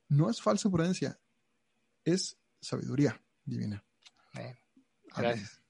[0.09, 1.19] No es falsa prudencia,
[2.05, 3.21] es sabiduría.
[3.45, 3.85] divina.
[5.17, 5.63] Gracias.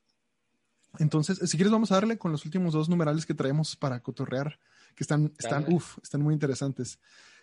[0.99, 4.59] Entonces, si quieres, vamos a darle con los últimos dos numerales que traemos para cotorrear,
[4.95, 5.75] que están, están, Dale.
[5.75, 6.99] uf, están muy interesantes.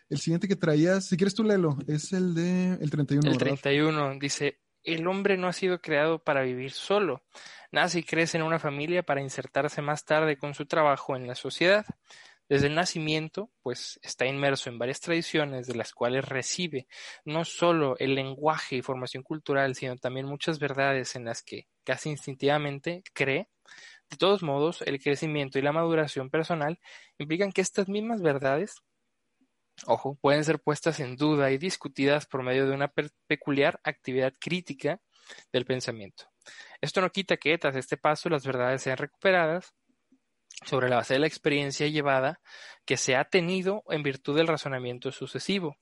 [0.09, 3.59] El siguiente que traías, si quieres tú léelo, es el de el 31, El ¿verdad?
[3.61, 7.23] 31 dice, el hombre no ha sido creado para vivir solo.
[7.71, 11.35] Nace y crece en una familia para insertarse más tarde con su trabajo en la
[11.35, 11.85] sociedad.
[12.47, 16.87] Desde el nacimiento, pues está inmerso en varias tradiciones de las cuales recibe
[17.25, 22.09] no solo el lenguaje y formación cultural, sino también muchas verdades en las que casi
[22.09, 23.49] instintivamente cree.
[24.09, 26.79] De todos modos, el crecimiento y la maduración personal
[27.17, 28.83] implican que estas mismas verdades
[29.85, 32.93] ojo, pueden ser puestas en duda y discutidas por medio de una
[33.27, 35.01] peculiar actividad crítica
[35.51, 36.25] del pensamiento.
[36.81, 39.73] Esto no quita que tras este paso las verdades sean recuperadas
[40.63, 42.39] sobre la base de la experiencia llevada
[42.85, 45.75] que se ha tenido en virtud del razonamiento sucesivo.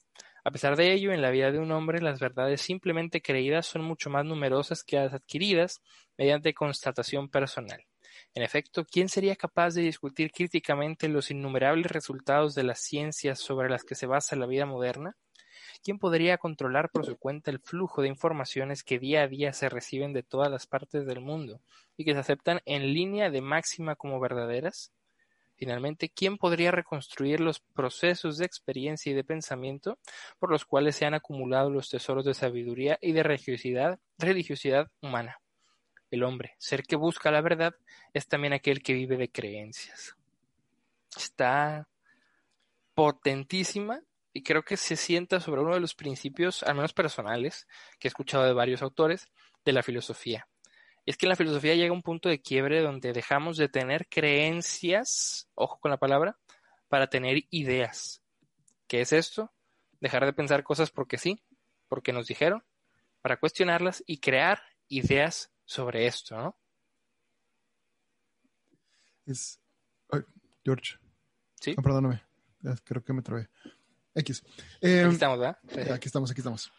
[0.45, 3.83] A pesar de ello, en la vida de un hombre las verdades simplemente creídas son
[3.83, 5.81] mucho más numerosas que las adquiridas
[6.17, 7.85] mediante constatación personal.
[8.33, 13.69] En efecto, ¿quién sería capaz de discutir críticamente los innumerables resultados de las ciencias sobre
[13.69, 15.15] las que se basa la vida moderna?
[15.81, 19.69] ¿Quién podría controlar por su cuenta el flujo de informaciones que día a día se
[19.69, 21.61] reciben de todas las partes del mundo
[21.97, 24.91] y que se aceptan en línea de máxima como verdaderas?
[25.55, 29.99] Finalmente, ¿quién podría reconstruir los procesos de experiencia y de pensamiento
[30.39, 35.39] por los cuales se han acumulado los tesoros de sabiduría y de religiosidad, religiosidad humana?
[36.09, 37.75] El hombre, ser que busca la verdad,
[38.13, 40.15] es también aquel que vive de creencias.
[41.15, 41.87] Está
[42.93, 44.01] potentísima
[44.33, 47.67] y creo que se sienta sobre uno de los principios, al menos personales,
[47.99, 49.27] que he escuchado de varios autores,
[49.63, 50.47] de la filosofía.
[51.05, 54.07] Y es que en la filosofía llega un punto de quiebre donde dejamos de tener
[54.07, 56.37] creencias, ojo con la palabra,
[56.87, 58.21] para tener ideas.
[58.87, 59.51] ¿Qué es esto?
[59.99, 61.43] Dejar de pensar cosas porque sí,
[61.89, 62.63] porque nos dijeron,
[63.21, 66.57] para cuestionarlas y crear ideas sobre esto, ¿no?
[69.25, 69.59] Es.
[70.11, 70.21] ay,
[70.63, 70.97] George.
[71.59, 71.75] Sí.
[71.77, 72.21] Ah, perdóname.
[72.83, 73.49] Creo que me trabé.
[74.15, 74.43] X.
[74.81, 75.57] Eh, Aquí estamos, ¿verdad?
[75.67, 75.91] Sí.
[75.91, 76.71] Aquí estamos, aquí estamos.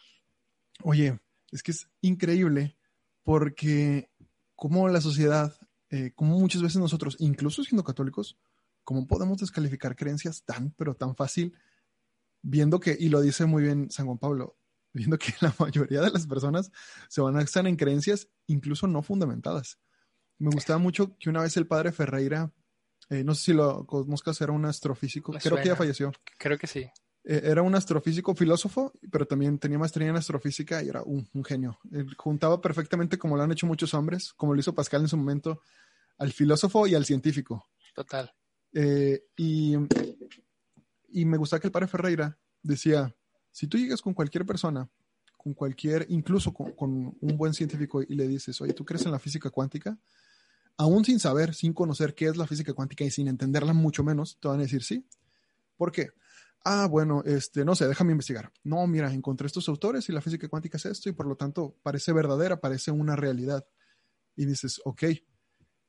[0.83, 1.19] Oye,
[1.51, 2.77] es que es increíble
[3.23, 4.11] porque
[4.57, 5.55] como la sociedad,
[5.91, 8.39] eh, como muchas veces nosotros, incluso siendo católicos,
[8.85, 11.55] cómo podemos descalificar creencias tan, pero tan fácil,
[12.43, 14.59] viendo que, y lo dice muy bien San Juan Pablo,
[14.93, 16.71] viendo que la mayoría de las personas
[17.09, 19.79] se van a estar en creencias incluso no fundamentadas.
[20.39, 22.53] Me gustaba mucho que una vez el padre Ferreira,
[23.09, 26.13] eh, no sé si lo conozcas, era un astrofísico, Me creo que ya falleció.
[26.39, 26.91] Creo que sí.
[27.25, 31.45] Eh, era un astrofísico filósofo, pero también tenía maestría en astrofísica y era un, un
[31.45, 31.79] genio.
[31.91, 35.17] Él juntaba perfectamente, como lo han hecho muchos hombres, como lo hizo Pascal en su
[35.17, 35.63] momento,
[36.19, 37.67] al filósofo y al científico.
[37.95, 38.31] Total.
[38.73, 39.75] Eh, y,
[41.09, 43.15] y me gustaba que el padre Ferreira decía,
[43.51, 44.91] si tú llegas con cualquier persona,
[45.39, 49.13] con cualquier, incluso con, con un buen científico y le dices, oye, ¿tú crees en
[49.13, 49.99] la física cuántica?
[50.77, 54.39] Aún sin saber, sin conocer qué es la física cuántica y sin entenderla mucho menos,
[54.41, 55.07] te van a decir sí.
[55.77, 56.11] ¿Por qué?
[56.67, 58.51] Ah, bueno, este, no sé, déjame investigar.
[58.63, 61.77] No, mira, encontré estos autores y la física cuántica es esto y por lo tanto
[61.83, 63.67] parece verdadera, parece una realidad.
[64.35, 65.05] Y dices, ok.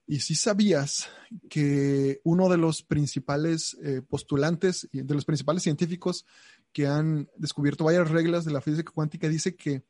[0.08, 1.08] Y si sabías
[1.50, 6.26] que uno de los principales eh, postulantes, y de los principales científicos
[6.74, 9.86] que han descubierto varias reglas de la física cuántica, dice que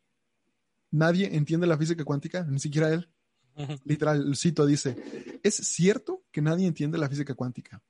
[0.91, 3.09] nadie entiende la física cuántica, ni siquiera él.
[3.85, 7.81] Literal, el cito dice, es cierto que nadie entiende la física cuántica.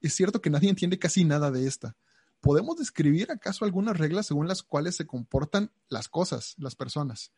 [0.00, 1.96] Es cierto que nadie entiende casi nada de esta.
[2.40, 7.32] ¿Podemos describir acaso algunas reglas según las cuales se comportan las cosas, las personas?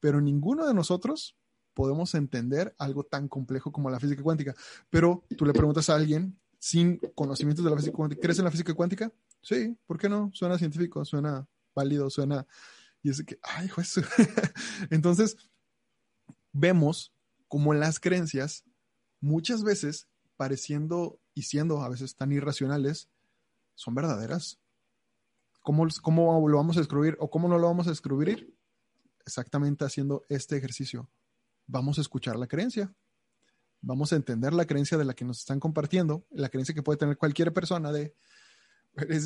[0.00, 1.36] Pero ninguno de nosotros
[1.74, 4.54] podemos entender algo tan complejo como la física cuántica.
[4.90, 8.50] Pero tú le preguntas a alguien sin conocimientos de la física cuántica, ¿crees en la
[8.50, 9.12] física cuántica?
[9.40, 10.30] Sí, ¿por qué no?
[10.34, 12.46] Suena científico, suena válido, suena...
[13.02, 13.94] Y es que, ay, juez.
[14.90, 15.36] Entonces,
[16.52, 17.14] vemos
[17.48, 18.64] como las creencias
[19.20, 23.08] muchas veces pareciendo y siendo a veces tan irracionales,
[23.74, 24.58] son verdaderas.
[25.62, 28.54] ¿Cómo, ¿Cómo, lo vamos a descubrir o cómo no lo vamos a descubrir?
[29.24, 31.10] Exactamente haciendo este ejercicio.
[31.66, 32.94] Vamos a escuchar la creencia.
[33.82, 36.98] Vamos a entender la creencia de la que nos están compartiendo, la creencia que puede
[36.98, 38.14] tener cualquier persona de...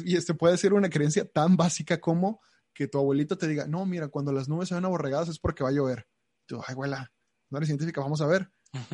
[0.04, 2.40] y este puede ser una creencia tan básica como
[2.72, 5.64] que tu abuelito te diga, no, mira, cuando las nubes se ven aborregadas es porque
[5.64, 6.08] va a llover.
[6.42, 7.12] Y tú, ay, abuela,
[7.50, 8.50] no eres científica, vamos a ver.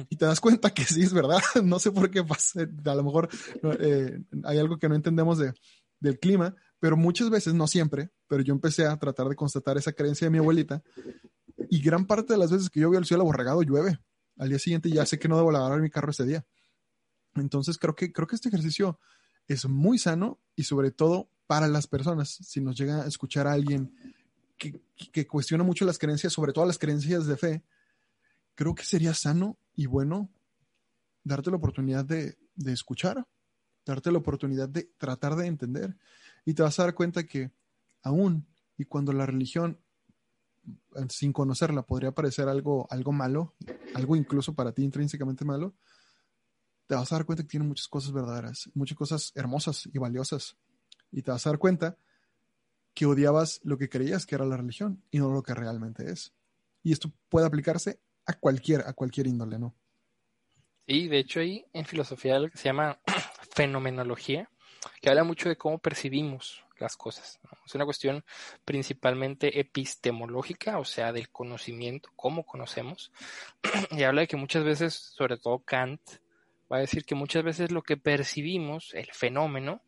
[0.09, 1.41] Y te das cuenta que sí es verdad.
[1.65, 2.61] No sé por qué pasa.
[2.63, 3.29] A lo mejor
[3.81, 5.55] eh, hay algo que no entendemos de,
[6.01, 9.93] del clima, pero muchas veces, no siempre, pero yo empecé a tratar de constatar esa
[9.93, 10.83] creencia de mi abuelita.
[11.69, 14.01] Y gran parte de las veces que yo veo el cielo aborregado, llueve.
[14.39, 16.45] Al día siguiente ya sé que no debo lavar mi carro ese día.
[17.35, 18.99] Entonces creo que, creo que este ejercicio
[19.47, 22.31] es muy sano y sobre todo para las personas.
[22.31, 23.93] Si nos llega a escuchar a alguien
[24.57, 24.81] que,
[25.13, 27.63] que cuestiona mucho las creencias, sobre todo las creencias de fe,
[28.55, 30.29] creo que sería sano y bueno
[31.25, 33.27] darte la oportunidad de, de escuchar,
[33.87, 35.97] darte la oportunidad de tratar de entender
[36.45, 37.51] y te vas a dar cuenta que
[38.03, 39.81] aún y cuando la religión
[41.09, 43.55] sin conocerla podría parecer algo, algo malo,
[43.95, 45.75] algo incluso para ti intrínsecamente malo,
[46.87, 50.59] te vas a dar cuenta que tiene muchas cosas verdaderas, muchas cosas hermosas y valiosas.
[51.11, 51.97] Y te vas a dar cuenta
[52.93, 56.35] que odiabas lo que creías que era la religión y no lo que realmente es.
[56.83, 57.99] Y esto puede aplicarse
[58.31, 59.75] a cualquier, a cualquier índole, ¿no?
[60.87, 62.99] Sí, de hecho ahí en filosofía lo que se llama
[63.55, 64.51] fenomenología,
[65.01, 67.39] que habla mucho de cómo percibimos las cosas.
[67.67, 68.25] Es una cuestión
[68.65, 73.13] principalmente epistemológica, o sea, del conocimiento, cómo conocemos.
[73.91, 76.01] y habla de que muchas veces, sobre todo Kant,
[76.73, 79.83] va a decir que muchas veces lo que percibimos, el fenómeno,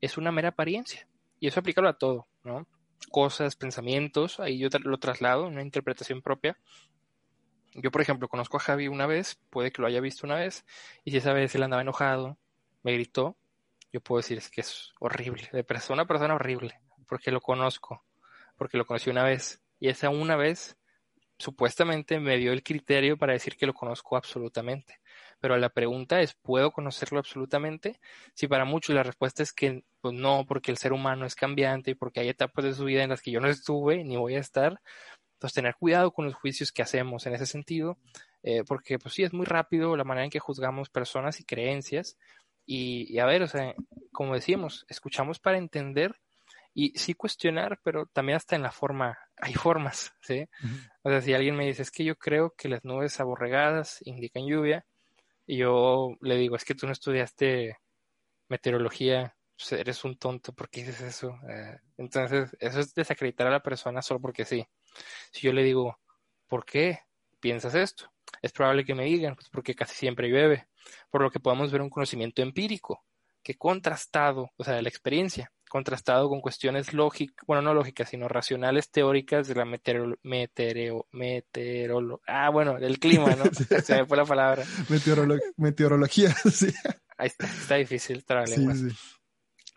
[0.00, 1.08] es una mera apariencia.
[1.40, 2.66] Y eso aplicarlo a todo, ¿no?
[3.10, 6.58] Cosas, pensamientos, ahí yo lo traslado, una interpretación propia.
[7.82, 10.64] Yo, por ejemplo, conozco a Javi una vez, puede que lo haya visto una vez,
[11.04, 12.36] y si esa vez él andaba enojado,
[12.82, 13.36] me gritó,
[13.92, 18.04] yo puedo decir que es horrible, de persona a persona horrible, porque lo conozco,
[18.56, 20.76] porque lo conocí una vez, y esa una vez
[21.38, 25.00] supuestamente me dio el criterio para decir que lo conozco absolutamente.
[25.40, 28.00] Pero la pregunta es, ¿puedo conocerlo absolutamente?
[28.34, 31.92] Si para muchos la respuesta es que pues no, porque el ser humano es cambiante
[31.92, 34.34] y porque hay etapas de su vida en las que yo no estuve ni voy
[34.34, 34.80] a estar.
[35.38, 37.96] Entonces, tener cuidado con los juicios que hacemos en ese sentido,
[38.42, 42.18] eh, porque pues sí, es muy rápido la manera en que juzgamos personas y creencias,
[42.66, 43.72] y, a ver, o sea,
[44.12, 46.16] como decíamos, escuchamos para entender
[46.74, 50.44] y sí cuestionar, pero también hasta en la forma, hay formas, ¿sí?
[51.02, 54.44] O sea, si alguien me dice, es que yo creo que las nubes aborregadas indican
[54.44, 54.84] lluvia,
[55.46, 57.78] y yo le digo, es que tú no estudiaste
[58.48, 61.38] meteorología, pues, eres un tonto, ¿por qué dices eso?
[61.48, 64.66] Eh, entonces, eso es desacreditar a la persona solo porque sí.
[65.32, 65.98] Si yo le digo,
[66.46, 67.00] ¿por qué
[67.40, 68.12] piensas esto?
[68.42, 70.68] Es probable que me digan, pues porque casi siempre llueve
[71.10, 73.04] por lo que podemos ver un conocimiento empírico,
[73.42, 78.28] que contrastado, o sea, de la experiencia, contrastado con cuestiones lógicas, bueno, no lógicas, sino
[78.28, 83.44] racionales teóricas de la meteoro, meteorolo, ah, bueno, del clima, ¿no?
[83.84, 84.64] Se me fue la palabra.
[85.56, 86.72] meteorología, sí.
[87.16, 88.96] Ahí está, está difícil sí, sí.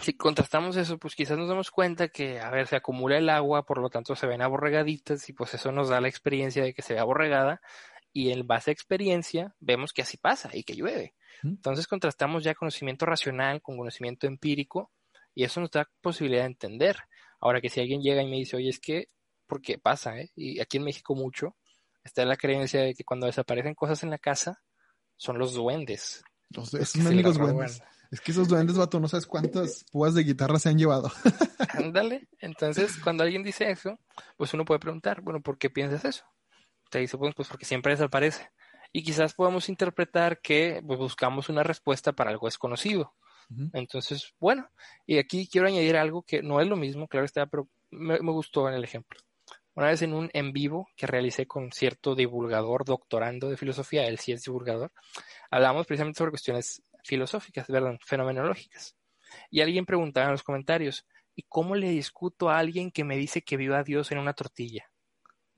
[0.02, 3.66] Si contrastamos eso, pues quizás nos damos cuenta que, a ver, se acumula el agua,
[3.66, 6.82] por lo tanto se ven aborregaditas y pues eso nos da la experiencia de que
[6.82, 7.62] se ve aborregada,
[8.14, 11.14] y en base a experiencia vemos que así pasa y que llueve.
[11.44, 14.92] Entonces contrastamos ya conocimiento racional con conocimiento empírico
[15.34, 16.98] y eso nos da posibilidad de entender.
[17.40, 19.10] Ahora que si alguien llega y me dice, oye, es que,
[19.48, 20.20] ¿por qué pasa?
[20.20, 20.32] Eh?
[20.36, 21.56] Y aquí en México mucho
[22.04, 24.62] está la creencia de que cuando desaparecen cosas en la casa
[25.16, 26.24] son los duendes.
[26.50, 27.82] Los, esos duendes.
[28.12, 31.10] Es que esos duendes, vato, no sabes cuántas púas de guitarra se han llevado.
[31.74, 32.28] Ándale.
[32.40, 33.98] Entonces, cuando alguien dice eso,
[34.38, 36.26] pues uno puede preguntar, bueno, ¿por qué piensas eso?
[36.92, 38.52] te dice, pues, pues porque siempre desaparece.
[38.92, 43.16] Y quizás podamos interpretar que pues, buscamos una respuesta para algo desconocido.
[43.74, 44.70] Entonces, bueno,
[45.06, 48.70] y aquí quiero añadir algo que no es lo mismo, claro está, pero me, gustó
[48.70, 49.20] en el ejemplo.
[49.76, 54.20] Una vez en un en vivo que realicé con cierto divulgador, doctorando de filosofía, él
[54.20, 54.94] sí es divulgador,
[55.50, 57.98] hablamos precisamente sobre cuestiones filosóficas, ¿verdad?
[58.06, 58.96] Fenomenológicas.
[59.50, 63.42] Y alguien preguntaba en los comentarios, ¿y cómo le discuto a alguien que me dice
[63.42, 64.90] que viva a Dios en una tortilla?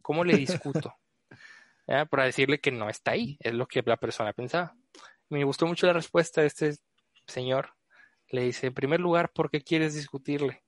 [0.02, 0.96] ¿Cómo le discuto?
[2.10, 4.76] para decirle que no está ahí, es lo que la persona pensaba.
[5.30, 6.76] Me gustó mucho la respuesta de este
[7.28, 7.74] señor.
[8.30, 10.64] Le dice, en primer lugar, ¿por qué quieres discutirle?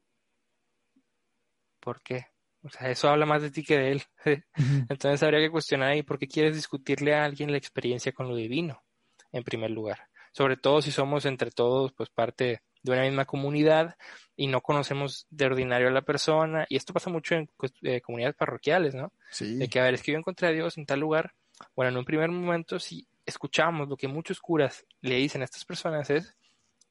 [1.79, 2.27] ¿Por qué?
[2.63, 4.03] O sea, eso habla más de ti que de él.
[4.89, 8.35] Entonces habría que cuestionar ahí por qué quieres discutirle a alguien la experiencia con lo
[8.35, 8.83] divino,
[9.31, 10.09] en primer lugar.
[10.35, 13.95] Sobre todo si somos entre todos, pues parte de una misma comunidad
[14.35, 16.65] y no conocemos de ordinario a la persona.
[16.67, 17.49] Y esto pasa mucho en
[17.83, 19.13] eh, comunidades parroquiales, ¿no?
[19.31, 19.55] Sí.
[19.55, 21.31] De que, a ver, es que yo encontré a Dios en tal lugar.
[21.73, 25.63] Bueno, en un primer momento, si escuchamos lo que muchos curas le dicen a estas
[25.63, 26.35] personas es,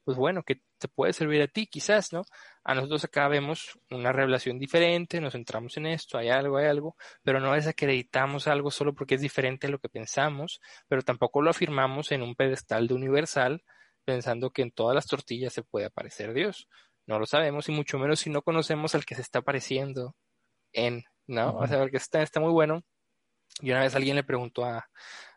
[0.03, 2.25] pues bueno, que te puede servir a ti, quizás, ¿no?
[2.67, 6.95] A nosotros acá vemos una revelación diferente, nos centramos en esto, hay algo, hay algo,
[7.23, 11.51] pero no desacreditamos algo solo porque es diferente a lo que pensamos, pero tampoco lo
[11.51, 13.63] afirmamos en un pedestal de universal,
[14.03, 16.67] pensando que en todas las tortillas se puede aparecer Dios.
[17.05, 20.15] No lo sabemos y mucho menos si no conocemos al que se está apareciendo
[20.73, 21.55] en, ¿no?
[21.57, 22.83] O sea, porque está, está muy bueno.
[23.61, 24.89] Y una vez alguien le preguntó a,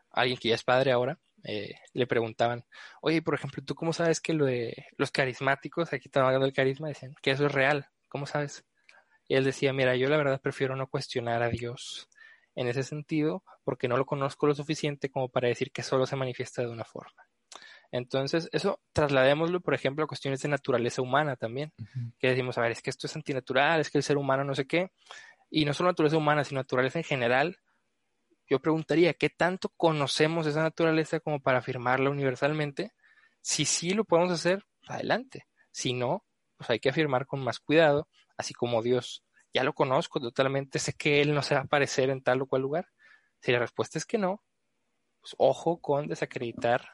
[0.09, 2.65] alguien que ya es padre ahora, eh, le preguntaban,
[3.01, 6.53] oye, por ejemplo, ¿tú cómo sabes que lo de los carismáticos, aquí estamos hablando del
[6.53, 7.87] carisma, decían que eso es real?
[8.07, 8.65] ¿Cómo sabes?
[9.27, 12.09] Y él decía, mira, yo la verdad prefiero no cuestionar a Dios
[12.55, 16.15] en ese sentido porque no lo conozco lo suficiente como para decir que solo se
[16.15, 17.29] manifiesta de una forma.
[17.91, 21.73] Entonces, eso trasladémoslo, por ejemplo, a cuestiones de naturaleza humana también,
[22.19, 24.55] que decimos, a ver, es que esto es antinatural, es que el ser humano no
[24.55, 24.91] sé qué.
[25.51, 27.57] y no solo naturaleza humana, sino naturaleza en general,
[28.49, 32.93] yo preguntaría, ¿qué tanto conocemos esa naturaleza como para afirmarla universalmente?
[33.41, 35.47] Si sí lo podemos hacer, adelante.
[35.71, 36.25] Si no,
[36.57, 38.07] pues hay que afirmar con más cuidado,
[38.37, 39.23] así como Dios.
[39.53, 42.47] Ya lo conozco totalmente, sé que Él no se va a aparecer en tal o
[42.47, 42.87] cual lugar.
[43.41, 44.43] Si la respuesta es que no,
[45.21, 46.87] pues ojo con desacreditar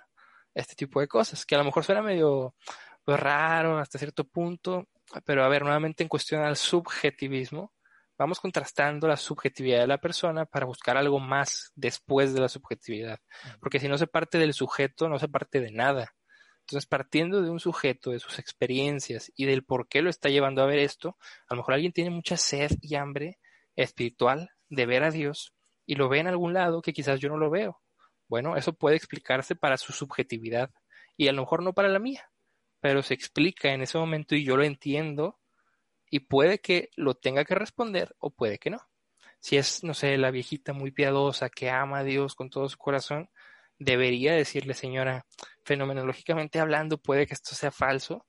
[0.53, 2.55] este tipo de cosas, que a lo mejor suena medio
[3.03, 4.87] pues, raro hasta cierto punto,
[5.25, 7.73] pero a ver, nuevamente en cuestión al subjetivismo,
[8.17, 13.19] vamos contrastando la subjetividad de la persona para buscar algo más después de la subjetividad,
[13.59, 16.15] porque si no se parte del sujeto, no se parte de nada.
[16.61, 20.63] Entonces, partiendo de un sujeto, de sus experiencias y del por qué lo está llevando
[20.63, 23.37] a ver esto, a lo mejor alguien tiene mucha sed y hambre
[23.75, 25.53] espiritual de ver a Dios
[25.85, 27.81] y lo ve en algún lado que quizás yo no lo veo.
[28.27, 30.71] Bueno, eso puede explicarse para su subjetividad
[31.15, 32.31] y a lo mejor no para la mía,
[32.79, 35.39] pero se explica en ese momento y yo lo entiendo
[36.15, 38.79] y puede que lo tenga que responder o puede que no.
[39.41, 42.77] Si es, no sé, la viejita muy piadosa que ama a Dios con todo su
[42.77, 43.29] corazón,
[43.77, 45.25] debería decirle, señora,
[45.65, 48.25] fenomenológicamente hablando, puede que esto sea falso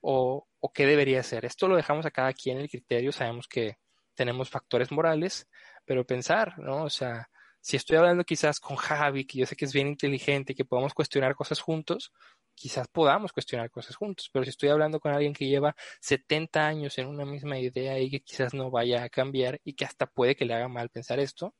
[0.00, 1.44] o, o qué debería ser.
[1.44, 3.76] Esto lo dejamos a cada quien el criterio, sabemos que
[4.14, 5.46] tenemos factores morales,
[5.84, 6.84] pero pensar, ¿no?
[6.84, 7.28] O sea,
[7.60, 10.94] si estoy hablando quizás con Javi, que yo sé que es bien inteligente, que podemos
[10.94, 12.14] cuestionar cosas juntos,
[12.56, 16.98] quizás podamos cuestionar cosas juntos, pero si estoy hablando con alguien que lleva 70 años
[16.98, 20.34] en una misma idea y que quizás no vaya a cambiar y que hasta puede
[20.34, 21.54] que le haga mal pensar esto,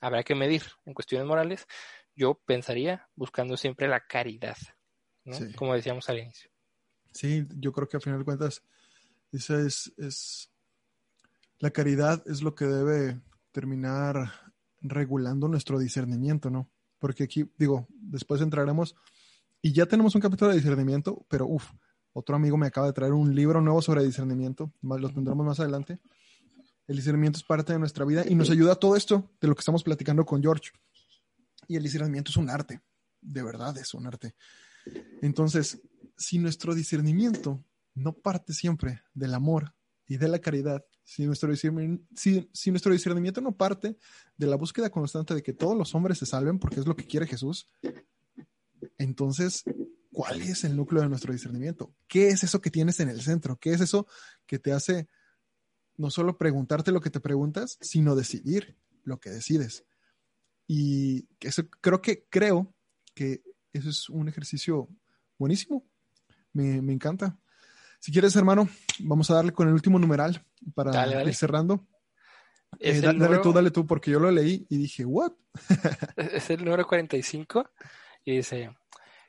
[0.00, 1.66] habrá que medir en cuestiones morales.
[2.14, 4.56] Yo pensaría buscando siempre la caridad,
[5.24, 5.36] ¿no?
[5.56, 6.50] Como decíamos al inicio.
[7.12, 8.62] Sí, yo creo que a final de cuentas,
[9.32, 10.50] esa es, es,
[11.58, 13.20] la caridad es lo que debe
[13.52, 16.70] terminar regulando nuestro discernimiento, ¿no?
[16.98, 18.96] Porque aquí, digo, después entraremos
[19.62, 21.70] y ya tenemos un capítulo de discernimiento, pero uff,
[22.12, 26.00] otro amigo me acaba de traer un libro nuevo sobre discernimiento, lo tendremos más adelante.
[26.86, 29.54] El discernimiento es parte de nuestra vida y nos ayuda a todo esto de lo
[29.54, 30.70] que estamos platicando con George.
[31.68, 32.80] Y el discernimiento es un arte,
[33.20, 34.34] de verdad es un arte.
[35.20, 35.80] Entonces,
[36.16, 37.64] si nuestro discernimiento
[37.94, 39.74] no parte siempre del amor
[40.06, 43.96] y de la caridad, si nuestro, si, si nuestro discernimiento no parte
[44.36, 47.06] de la búsqueda constante de que todos los hombres se salven porque es lo que
[47.06, 47.68] quiere Jesús,
[48.98, 49.64] entonces,
[50.12, 51.94] ¿cuál es el núcleo de nuestro discernimiento?
[52.08, 53.58] ¿Qué es eso que tienes en el centro?
[53.58, 54.06] ¿Qué es eso
[54.46, 55.08] que te hace
[55.96, 59.84] no solo preguntarte lo que te preguntas, sino decidir lo que decides.
[60.66, 62.74] Y eso creo que creo
[63.14, 64.88] que eso es un ejercicio
[65.38, 65.86] buenísimo.
[66.52, 67.38] Me, encanta.
[68.00, 68.68] Si quieres, hermano,
[69.00, 70.44] vamos a darle con el último numeral
[70.74, 71.86] para ir cerrando.
[72.78, 75.32] Eh, dale tú, dale tú, porque yo lo leí y dije, ¿what?
[76.16, 77.70] es el número 45
[78.26, 78.70] y dice,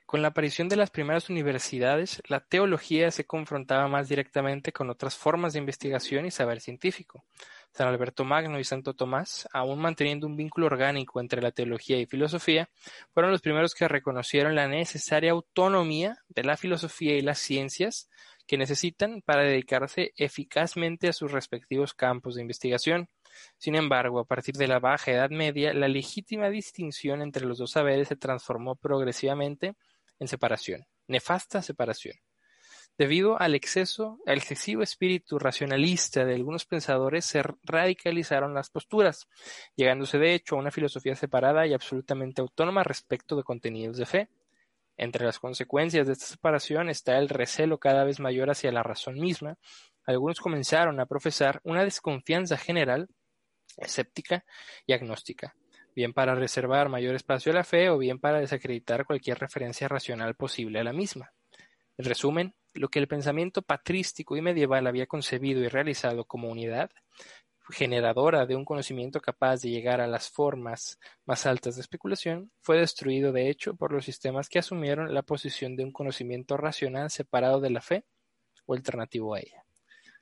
[0.04, 5.16] con la aparición de las primeras universidades, la teología se confrontaba más directamente con otras
[5.16, 7.24] formas de investigación y saber científico.
[7.72, 12.06] San Alberto Magno y Santo Tomás, aún manteniendo un vínculo orgánico entre la teología y
[12.06, 12.68] filosofía,
[13.14, 18.08] fueron los primeros que reconocieron la necesaria autonomía de la filosofía y las ciencias
[18.48, 23.08] que necesitan para dedicarse eficazmente a sus respectivos campos de investigación.
[23.56, 27.72] Sin embargo, a partir de la Baja Edad Media, la legítima distinción entre los dos
[27.72, 29.74] saberes se transformó progresivamente
[30.18, 32.16] en separación, nefasta separación.
[32.98, 39.28] Debido al exceso, al excesivo espíritu racionalista de algunos pensadores, se radicalizaron las posturas,
[39.76, 44.28] llegándose de hecho a una filosofía separada y absolutamente autónoma respecto de contenidos de fe.
[44.96, 49.14] Entre las consecuencias de esta separación está el recelo cada vez mayor hacia la razón
[49.14, 49.56] misma.
[50.04, 53.08] Algunos comenzaron a profesar una desconfianza general,
[53.76, 54.44] escéptica
[54.86, 55.54] y agnóstica,
[55.94, 60.34] bien para reservar mayor espacio a la fe o bien para desacreditar cualquier referencia racional
[60.34, 61.32] posible a la misma.
[61.96, 66.90] En resumen, lo que el pensamiento patrístico y medieval había concebido y realizado como unidad,
[67.70, 72.78] generadora de un conocimiento capaz de llegar a las formas más altas de especulación, fue
[72.78, 77.60] destruido de hecho por los sistemas que asumieron la posición de un conocimiento racional separado
[77.60, 78.04] de la fe
[78.66, 79.67] o alternativo a ella.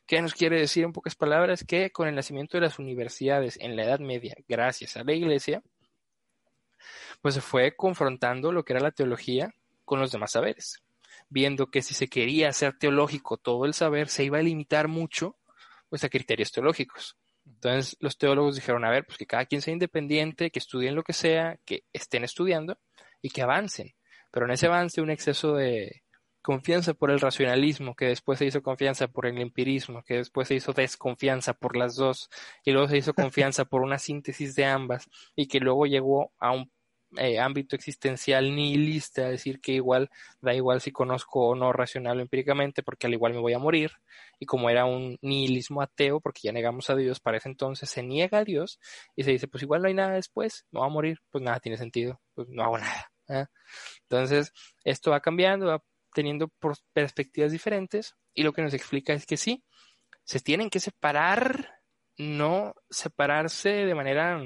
[0.07, 1.65] ¿Qué nos quiere decir en pocas palabras?
[1.65, 5.63] Que con el nacimiento de las universidades en la Edad Media, gracias a la Iglesia,
[7.21, 9.53] pues se fue confrontando lo que era la teología
[9.85, 10.85] con los demás saberes,
[11.29, 15.37] viendo que si se quería hacer teológico todo el saber, se iba a limitar mucho
[15.89, 17.17] pues a criterios teológicos.
[17.45, 21.03] Entonces los teólogos dijeron, a ver, pues que cada quien sea independiente, que estudien lo
[21.03, 22.79] que sea, que estén estudiando
[23.23, 23.95] y que avancen.
[24.31, 26.03] Pero en ese avance un exceso de,
[26.47, 30.55] confianza por el racionalismo, que después se hizo confianza por el empirismo, que después se
[30.55, 32.31] hizo desconfianza por las dos,
[32.65, 36.53] y luego se hizo confianza por una síntesis de ambas, y que luego llegó a
[36.53, 36.71] un
[37.17, 40.09] eh, ámbito existencial nihilista, decir que igual
[40.41, 43.59] da igual si conozco o no racional o empíricamente, porque al igual me voy a
[43.59, 43.91] morir,
[44.39, 48.05] y como era un nihilismo ateo, porque ya negamos a Dios, para ese entonces se
[48.05, 48.79] niega a Dios
[49.17, 51.59] y se dice, pues igual no hay nada después, me voy a morir, pues nada
[51.59, 53.11] tiene sentido, pues no hago nada.
[53.31, 53.47] ¿eh?
[54.03, 54.53] Entonces,
[54.85, 55.83] esto va cambiando, va
[56.17, 56.51] teniendo
[56.95, 59.63] perspectivas diferentes, y lo que nos explica es que sí,
[60.25, 61.83] se tienen que separar,
[62.17, 64.41] no separarse de manera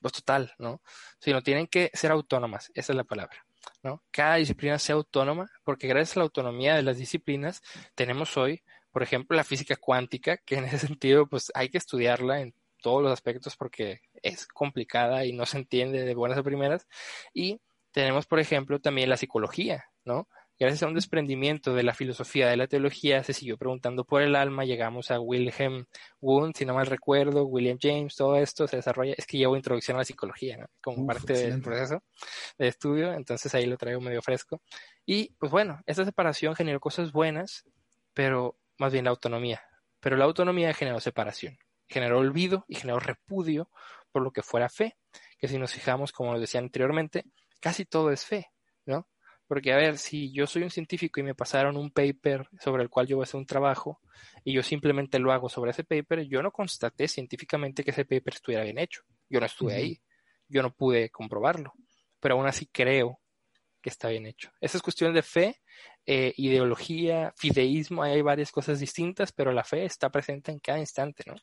[0.00, 0.80] pues total, ¿no?
[1.18, 3.44] Sino tienen que ser autónomas, esa es la palabra,
[3.82, 4.04] ¿no?
[4.12, 7.62] Cada disciplina sea autónoma, porque gracias a la autonomía de las disciplinas
[7.96, 8.62] tenemos hoy,
[8.92, 13.02] por ejemplo, la física cuántica, que en ese sentido, pues hay que estudiarla en todos
[13.02, 16.86] los aspectos porque es complicada y no se entiende de buenas a primeras.
[17.34, 17.60] Y
[17.90, 20.28] tenemos, por ejemplo, también la psicología, ¿no?
[20.58, 24.34] Gracias a un desprendimiento de la filosofía de la teología, se siguió preguntando por el
[24.34, 25.84] alma, llegamos a Wilhelm
[26.20, 29.96] Wundt, si no mal recuerdo, William James, todo esto se desarrolla, es que llevo introducción
[29.96, 30.66] a la psicología, ¿no?
[30.80, 32.02] Como parte del proceso
[32.56, 34.62] de estudio, entonces ahí lo traigo medio fresco.
[35.04, 37.64] Y pues bueno, esta separación generó cosas buenas,
[38.14, 39.60] pero más bien la autonomía.
[40.00, 43.70] Pero la autonomía generó separación, generó olvido y generó repudio
[44.10, 44.96] por lo que fuera fe,
[45.38, 47.24] que si nos fijamos, como nos decía anteriormente,
[47.60, 48.46] casi todo es fe,
[48.86, 49.06] ¿no?
[49.46, 52.90] Porque, a ver, si yo soy un científico y me pasaron un paper sobre el
[52.90, 54.00] cual yo voy a hacer un trabajo
[54.44, 58.34] y yo simplemente lo hago sobre ese paper, yo no constaté científicamente que ese paper
[58.34, 59.02] estuviera bien hecho.
[59.28, 60.00] Yo no estuve ahí.
[60.48, 61.72] Yo no pude comprobarlo.
[62.18, 63.20] Pero aún así creo
[63.80, 64.50] que está bien hecho.
[64.60, 65.62] Esa es cuestión de fe,
[66.04, 68.02] eh, ideología, fideísmo.
[68.02, 71.36] Hay varias cosas distintas, pero la fe está presente en cada instante, ¿no?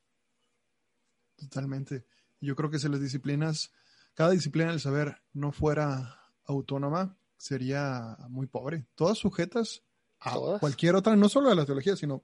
[1.38, 2.06] Totalmente.
[2.42, 3.72] Yo creo que si las disciplinas,
[4.14, 8.86] cada disciplina del saber no fuera autónoma, sería muy pobre.
[8.96, 9.84] Todas sujetas
[10.20, 12.24] a cualquier otra, no solo a la teología, sino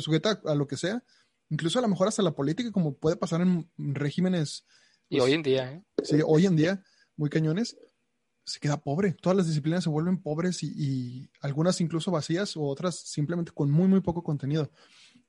[0.00, 1.04] sujeta a lo que sea,
[1.48, 4.66] incluso a lo mejor hasta la política, como puede pasar en regímenes.
[5.08, 5.84] y pues, hoy en día, ¿eh?
[6.02, 6.82] Sí, hoy en día,
[7.16, 7.78] muy cañones,
[8.44, 9.12] se queda pobre.
[9.12, 13.86] Todas las disciplinas se vuelven pobres y, algunas incluso vacías o otras simplemente con muy,
[13.86, 14.72] muy poco contenido.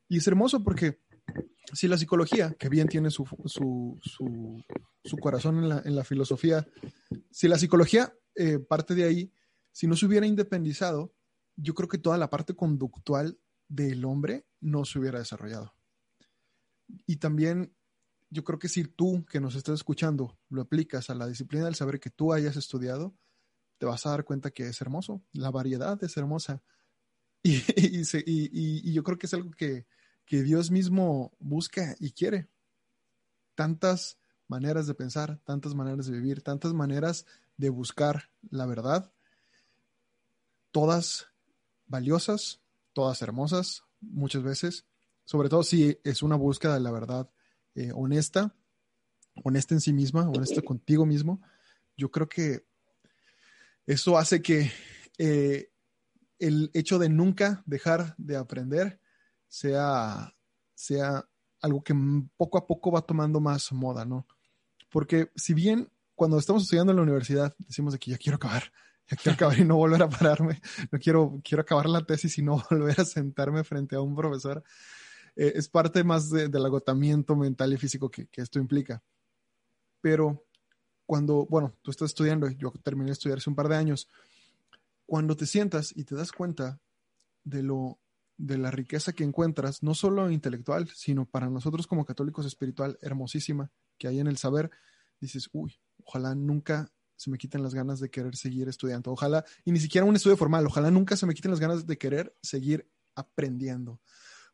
[0.10, 1.02] Y es hermoso porque
[1.72, 6.68] si la psicología, que bien tiene su, su, su, corazón en la, en la, filosofía,
[7.30, 9.32] si la psicología eh, parte de ahí,
[9.72, 11.14] si no se hubiera independizado,
[11.56, 15.76] yo creo que toda la parte conductual del hombre no se hubiera desarrollado.
[17.06, 17.74] Y también
[18.30, 21.76] yo creo que si tú que nos estás escuchando lo aplicas a la disciplina del
[21.76, 23.16] saber que tú hayas estudiado,
[23.78, 25.22] te vas a dar cuenta que es hermoso.
[25.34, 26.64] La variedad es hermosa.
[27.44, 29.86] Y, y, yo creo que es algo que,
[30.26, 32.50] que Dios mismo busca y quiere.
[33.56, 34.18] Tantas
[34.48, 37.26] maneras de pensar, tantas maneras de vivir, tantas maneras
[37.58, 39.12] de buscar la verdad,
[40.72, 41.28] todas
[41.86, 42.62] valiosas,
[42.94, 44.86] todas hermosas, muchas veces,
[45.26, 47.30] sobre todo si es una búsqueda de la verdad
[47.76, 48.56] eh, honesta,
[49.44, 51.42] honesta en sí misma, honesta contigo mismo,
[51.96, 52.66] yo creo que
[53.86, 54.72] eso hace que
[55.18, 55.72] eh,
[56.40, 59.00] el hecho de nunca dejar de aprender
[59.48, 60.36] sea,
[60.74, 61.28] sea
[61.62, 61.96] algo que
[62.38, 64.28] poco a poco va tomando más moda, ¿no?
[64.90, 65.90] Porque si bien
[66.24, 68.72] cuando estamos estudiando en la universidad, decimos de que ya quiero acabar,
[69.12, 72.42] ya quiero acabar y no volver a pararme, no quiero, quiero acabar la tesis y
[72.42, 74.64] no volver a sentarme frente a un profesor.
[75.36, 79.04] Eh, es parte más del agotamiento mental y físico que, que, esto implica.
[80.00, 80.46] Pero
[81.06, 84.08] cuando, bueno, tú estás estudiando, yo terminé de estudiar hace un par de años,
[85.06, 86.80] cuando te sientas y te das cuenta
[87.44, 88.00] de lo
[88.38, 93.70] de la riqueza que encuentras, no solo intelectual, sino para nosotros como católicos espiritual, hermosísima,
[93.98, 94.72] que hay en el saber,
[95.20, 99.12] dices, uy, ojalá nunca se me quiten las ganas de querer seguir estudiando.
[99.12, 101.98] Ojalá, y ni siquiera un estudio formal, ojalá nunca se me quiten las ganas de
[101.98, 104.02] querer seguir aprendiendo.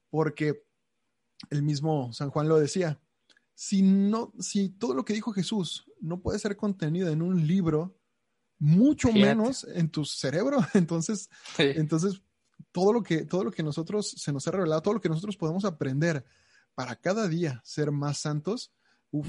[0.10, 0.66] Porque
[1.50, 3.00] el mismo San Juan lo decía,
[3.56, 7.98] si no, si todo lo que dijo Jesús no puede ser contenido en un libro,
[8.60, 12.22] mucho menos en tu cerebro, entonces, entonces
[12.72, 15.38] todo lo que, todo lo que nosotros se nos ha revelado, todo lo que nosotros
[15.38, 16.26] podemos aprender
[16.76, 18.72] para cada día ser más santos,
[19.12, 19.28] uff,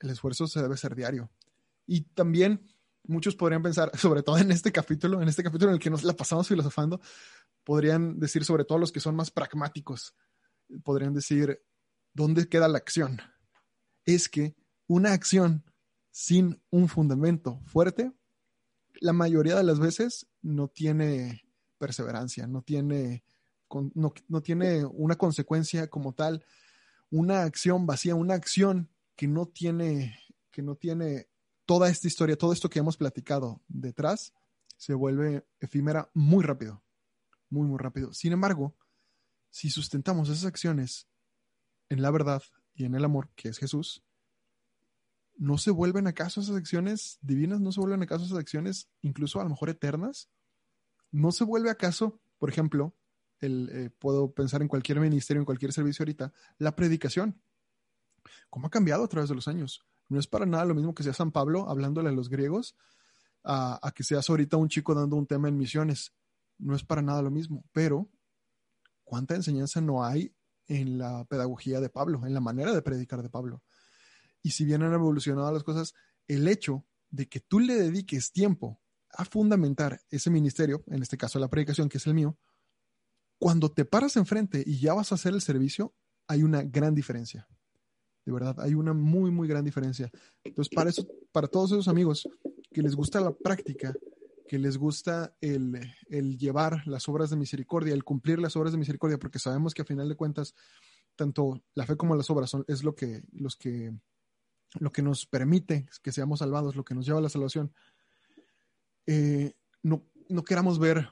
[0.00, 1.30] el esfuerzo se debe ser diario.
[1.86, 2.66] Y también
[3.06, 6.04] muchos podrían pensar, sobre todo en este capítulo, en este capítulo en el que nos
[6.04, 7.00] la pasamos filosofando,
[7.64, 10.14] podrían decir, sobre todo los que son más pragmáticos,
[10.82, 11.62] podrían decir,
[12.12, 13.20] ¿dónde queda la acción?
[14.04, 14.54] Es que
[14.86, 15.64] una acción
[16.10, 18.12] sin un fundamento fuerte,
[19.00, 21.42] la mayoría de las veces no tiene
[21.78, 23.24] perseverancia, no tiene,
[23.94, 26.44] no, no tiene una consecuencia como tal,
[27.10, 30.18] una acción vacía, una acción que no tiene,
[30.50, 31.28] que no tiene
[31.66, 34.32] toda esta historia, todo esto que hemos platicado detrás,
[34.76, 36.82] se vuelve efímera muy rápido,
[37.48, 38.12] muy, muy rápido.
[38.12, 38.76] Sin embargo,
[39.50, 41.08] si sustentamos esas acciones
[41.88, 42.42] en la verdad
[42.74, 44.02] y en el amor, que es Jesús,
[45.36, 47.60] ¿no se vuelven acaso esas acciones divinas?
[47.60, 50.28] ¿No se vuelven acaso esas acciones incluso a lo mejor eternas?
[51.10, 52.96] ¿No se vuelve acaso, por ejemplo,
[53.38, 57.40] el, eh, puedo pensar en cualquier ministerio, en cualquier servicio ahorita, la predicación?
[58.50, 59.86] ¿Cómo ha cambiado a través de los años?
[60.08, 62.76] No es para nada lo mismo que sea San Pablo hablándole a los griegos
[63.42, 66.12] a, a que seas ahorita un chico dando un tema en misiones.
[66.58, 68.10] No es para nada lo mismo, pero
[69.04, 70.34] ¿cuánta enseñanza no hay
[70.66, 73.62] en la pedagogía de Pablo, en la manera de predicar de Pablo?
[74.42, 75.94] Y si bien han evolucionado las cosas,
[76.28, 78.80] el hecho de que tú le dediques tiempo
[79.10, 82.38] a fundamentar ese ministerio, en este caso la predicación, que es el mío,
[83.38, 85.94] cuando te paras enfrente y ya vas a hacer el servicio,
[86.26, 87.48] hay una gran diferencia.
[88.24, 90.10] De verdad, hay una muy, muy gran diferencia.
[90.44, 92.28] Entonces, para eso, para todos esos amigos
[92.72, 93.94] que les gusta la práctica,
[94.48, 98.78] que les gusta el, el, llevar las obras de misericordia, el cumplir las obras de
[98.78, 100.54] misericordia, porque sabemos que a final de cuentas,
[101.16, 103.92] tanto la fe como las obras son, es lo que, los que
[104.80, 107.72] lo que nos permite que seamos salvados, lo que nos lleva a la salvación,
[109.06, 111.10] eh, no, no queramos ver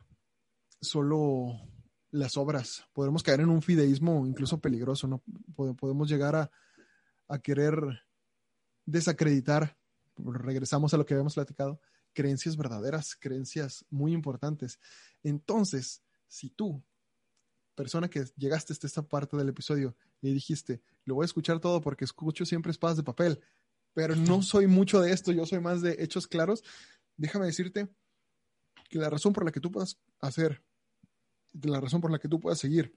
[0.80, 1.60] solo
[2.10, 2.84] las obras.
[2.92, 5.22] Podemos caer en un fideísmo incluso peligroso, ¿no?
[5.54, 6.50] Podemos llegar a,
[7.32, 7.74] a querer
[8.84, 9.78] desacreditar,
[10.18, 11.80] regresamos a lo que habíamos platicado,
[12.12, 14.78] creencias verdaderas, creencias muy importantes.
[15.22, 16.84] Entonces, si tú,
[17.74, 21.80] persona que llegaste hasta esta parte del episodio y dijiste, lo voy a escuchar todo
[21.80, 23.40] porque escucho siempre espadas de papel,
[23.94, 26.62] pero no soy mucho de esto, yo soy más de hechos claros.
[27.16, 27.88] Déjame decirte
[28.90, 30.62] que la razón por la que tú puedas hacer,
[31.62, 32.94] la razón por la que tú puedas seguir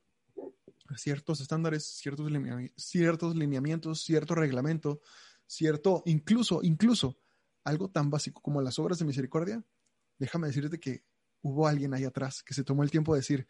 [0.98, 2.32] ciertos estándares, ciertos,
[2.78, 5.02] ciertos lineamientos, cierto reglamento,
[5.46, 7.20] cierto, incluso, incluso
[7.64, 9.64] algo tan básico como las obras de misericordia,
[10.18, 11.04] déjame decirte que
[11.42, 13.48] hubo alguien ahí atrás que se tomó el tiempo de decir,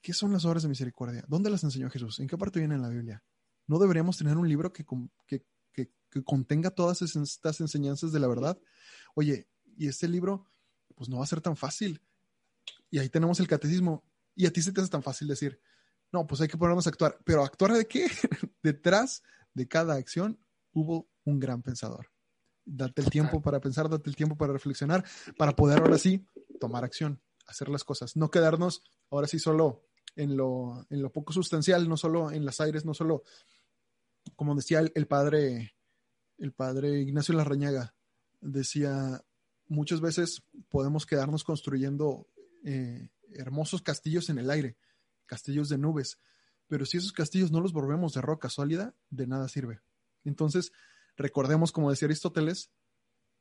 [0.00, 1.24] ¿qué son las obras de misericordia?
[1.28, 2.20] ¿Dónde las enseñó Jesús?
[2.20, 3.24] ¿En qué parte viene en la Biblia?
[3.66, 4.84] ¿No deberíamos tener un libro que,
[5.26, 8.58] que, que, que contenga todas estas enseñanzas de la verdad?
[9.14, 10.46] Oye, y este libro,
[10.94, 12.02] pues no va a ser tan fácil.
[12.90, 14.04] Y ahí tenemos el catecismo.
[14.34, 15.60] Y a ti se te hace tan fácil decir,
[16.14, 17.18] no, pues hay que ponernos a actuar.
[17.24, 18.06] Pero ¿actuar de qué?
[18.62, 20.38] Detrás de cada acción
[20.72, 22.06] hubo un gran pensador.
[22.64, 25.04] Date el tiempo para pensar, date el tiempo para reflexionar,
[25.36, 26.24] para poder ahora sí
[26.60, 29.82] tomar acción, hacer las cosas, no quedarnos ahora sí solo
[30.14, 33.24] en lo, en lo poco sustancial, no solo en las aires, no solo,
[34.36, 35.74] como decía el, el padre,
[36.38, 37.94] el padre Ignacio Larrañaga,
[38.40, 39.20] decía,
[39.66, 42.28] muchas veces podemos quedarnos construyendo
[42.64, 44.78] eh, hermosos castillos en el aire,
[45.26, 46.18] castillos de nubes,
[46.66, 49.80] pero si esos castillos no los volvemos de roca sólida, de nada sirve.
[50.24, 50.72] Entonces,
[51.16, 52.70] recordemos, como decía Aristóteles,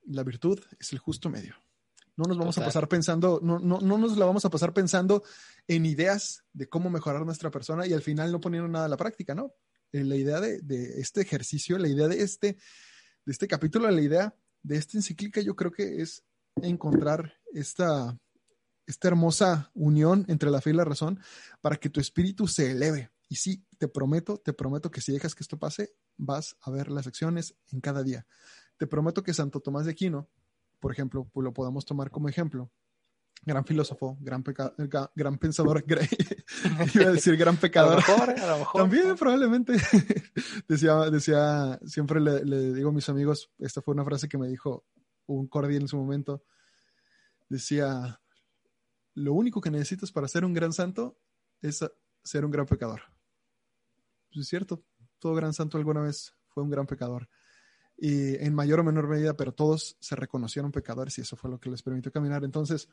[0.05, 1.55] la virtud es el justo medio.
[2.15, 5.23] No nos vamos a pasar pensando, no, no, no nos la vamos a pasar pensando
[5.67, 8.97] en ideas de cómo mejorar nuestra persona y al final no poniendo nada a la
[8.97, 9.53] práctica, ¿no?
[9.91, 12.57] Eh, la idea de, de, este ejercicio, la idea de este,
[13.25, 16.23] de este capítulo, la idea de esta encíclica, yo creo que es
[16.61, 18.15] encontrar esta,
[18.93, 21.19] esta hermosa unión entre la fe y la razón
[21.61, 23.11] para que tu espíritu se eleve.
[23.27, 26.89] Y sí, te prometo, te prometo que si dejas que esto pase, vas a ver
[26.89, 28.27] las acciones en cada día.
[28.77, 30.29] Te prometo que Santo Tomás de Aquino,
[30.79, 32.71] por ejemplo, pues lo podamos tomar como ejemplo,
[33.41, 34.73] gran filósofo, gran, peca
[35.15, 35.83] gran pensador,
[36.93, 37.93] iba a decir gran pecador.
[37.93, 38.81] A lo mejor, a lo mejor.
[38.81, 39.73] También probablemente.
[40.67, 44.47] decía, decía, siempre le, le, digo a mis amigos, esta fue una frase que me
[44.47, 44.85] dijo
[45.25, 46.43] un cordial en su momento,
[47.49, 48.19] decía,
[49.16, 51.18] lo único que necesitas para ser un gran santo
[51.61, 51.86] es
[52.24, 53.01] ser un gran pecador.
[54.32, 54.84] Pues es cierto,
[55.20, 57.30] todo gran santo alguna vez fue un gran pecador.
[57.97, 61.59] Y en mayor o menor medida, pero todos se reconocieron pecadores y eso fue lo
[61.59, 62.43] que les permitió caminar.
[62.43, 62.89] Entonces,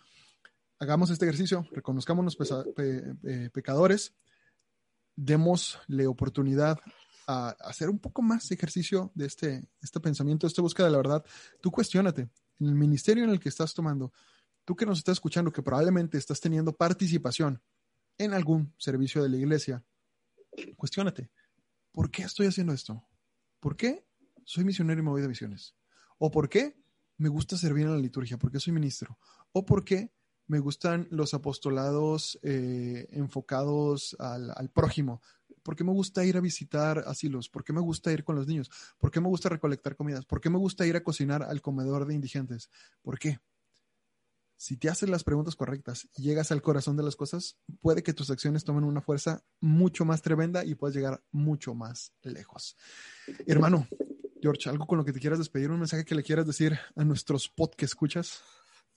[0.79, 2.45] hagamos este ejercicio, reconozcámonos pe
[2.75, 4.15] pe pecadores,
[5.17, 6.79] démosle oportunidad
[7.27, 10.99] a hacer un poco más ejercicio de este, este pensamiento, de esta búsqueda de la
[10.99, 11.25] verdad.
[11.61, 14.13] Tú cuestionate en el ministerio en el que estás tomando,
[14.71, 17.61] tú que nos estás escuchando, que probablemente estás teniendo participación
[18.19, 19.85] en algún servicio de la iglesia,
[20.77, 21.29] cuestionate,
[21.91, 23.05] ¿por qué estoy haciendo esto?
[23.59, 24.07] ¿Por qué
[24.45, 25.75] soy misionero y me voy de misiones?
[26.19, 26.81] ¿O por qué
[27.17, 28.39] me gusta servir en la liturgia?
[28.39, 29.19] ¿Por qué soy ministro?
[29.51, 30.13] ¿O por qué
[30.47, 35.21] me gustan los apostolados eh, enfocados al, al, prójimo?
[35.65, 37.49] ¿Por qué me gusta ir a visitar asilos?
[37.49, 38.71] ¿Por qué me gusta ir con los niños?
[38.99, 40.27] ¿Por qué me gusta recolectar comidas?
[40.27, 42.71] ¿Por qué me gusta ir a cocinar al comedor de indigentes?
[43.03, 43.41] ¿Por qué?
[44.61, 48.13] Si te haces las preguntas correctas y llegas al corazón de las cosas, puede que
[48.13, 52.77] tus acciones tomen una fuerza mucho más tremenda y puedas llegar mucho más lejos.
[53.47, 53.89] Hermano,
[54.43, 55.71] George, ¿algo con lo que te quieras despedir?
[55.71, 58.43] ¿Un mensaje que le quieras decir a nuestros pod que escuchas?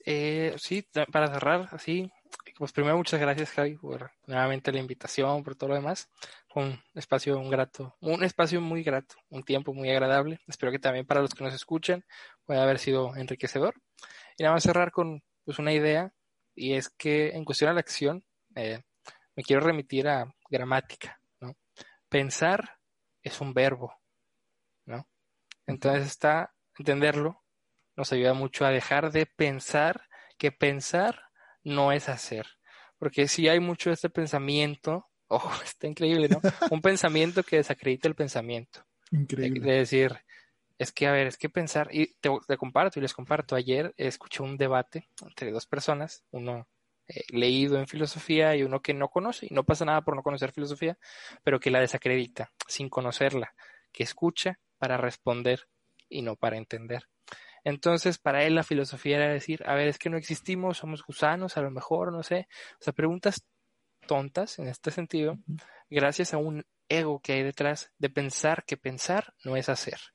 [0.05, 2.11] Eh, sí, para cerrar, así,
[2.57, 6.09] pues primero muchas gracias Javi por nuevamente la invitación, por todo lo demás.
[6.55, 10.41] Un espacio un grato, un espacio muy grato, un tiempo muy agradable.
[10.45, 12.03] Espero que también para los que nos escuchan
[12.43, 13.75] pueda haber sido enriquecedor.
[14.37, 16.13] Y nada más cerrar con pues una idea
[16.55, 18.23] y es que en cuestión a la acción
[18.55, 18.81] eh,
[19.35, 21.55] me quiero remitir a gramática, ¿no?
[22.09, 22.79] Pensar
[23.21, 23.93] es un verbo,
[24.85, 25.07] ¿no?
[25.65, 27.43] Entonces está entenderlo
[27.95, 31.21] nos ayuda mucho a dejar de pensar que pensar
[31.63, 32.45] no es hacer.
[32.97, 36.41] Porque si hay mucho de este pensamiento, oh, está increíble, ¿no?
[36.71, 38.85] Un pensamiento que desacredita el pensamiento.
[39.11, 39.59] Increíble.
[39.61, 40.19] De, decir,
[40.83, 44.43] es que, a ver, es que pensar, y te, comparto y les comparto, ayer escuché
[44.43, 46.67] un debate entre dos personas, uno
[47.07, 50.23] eh, leído en filosofía y uno que no conoce, y no pasa nada por no
[50.23, 50.97] conocer filosofía,
[51.43, 53.55] pero que la desacredita sin conocerla,
[53.91, 55.67] que escucha para responder
[56.09, 57.07] y no para entender.
[57.63, 61.57] Entonces, para él la filosofía era decir, a ver, es que no existimos, somos gusanos,
[61.57, 62.47] a lo mejor, no sé.
[62.79, 63.45] O sea, preguntas
[64.05, 65.39] tontas en este sentido,
[65.89, 70.12] gracias a un ego que hay detrás de pensar que pensar no es hacer.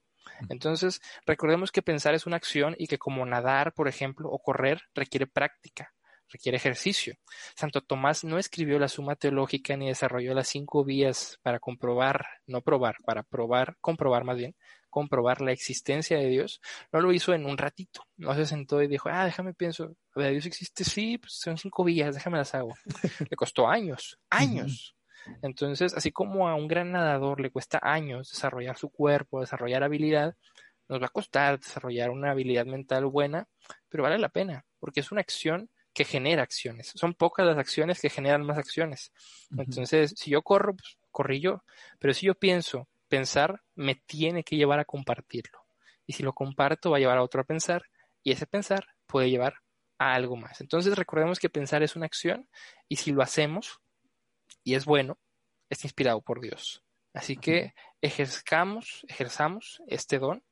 [0.48, 4.82] Entonces, recordemos que pensar es una acción y que como nadar, por ejemplo, o correr
[4.94, 5.92] requiere práctica,
[6.28, 7.14] requiere ejercicio.
[7.56, 12.62] Santo Tomás no escribió la suma teológica ni desarrolló las cinco vías para comprobar, no
[12.62, 14.54] probar, para probar, comprobar más bien,
[14.90, 16.60] comprobar la existencia de Dios,
[16.92, 20.20] no lo hizo en un ratito, no se sentó y dijo, ah, déjame pienso, a
[20.20, 22.74] ver, Dios existe, sí, pues son cinco vías, déjame las hago.
[23.30, 24.94] le costó años, años.
[25.42, 30.36] Entonces, así como a un gran nadador le cuesta años desarrollar su cuerpo, desarrollar habilidad,
[30.88, 33.46] nos va a costar desarrollar una habilidad mental buena,
[33.88, 36.92] pero vale la pena, porque es una acción que genera acciones.
[36.94, 39.12] Son pocas las acciones que generan más acciones.
[39.56, 41.64] Entonces, si yo corro, pues corrí yo.
[41.98, 45.58] Pero si yo pienso, pensar me tiene que llevar a compartirlo.
[46.06, 47.82] Y si lo comparto, va a llevar a otro a pensar.
[48.22, 49.54] Y ese pensar puede llevar
[49.98, 50.60] a algo más.
[50.60, 52.48] Entonces, recordemos que pensar es una acción.
[52.88, 53.80] Y si lo hacemos,
[54.64, 55.18] y es bueno,
[55.70, 56.84] es inspirado por Dios.
[57.12, 60.44] Así que ejerzamos, ejerzamos este don,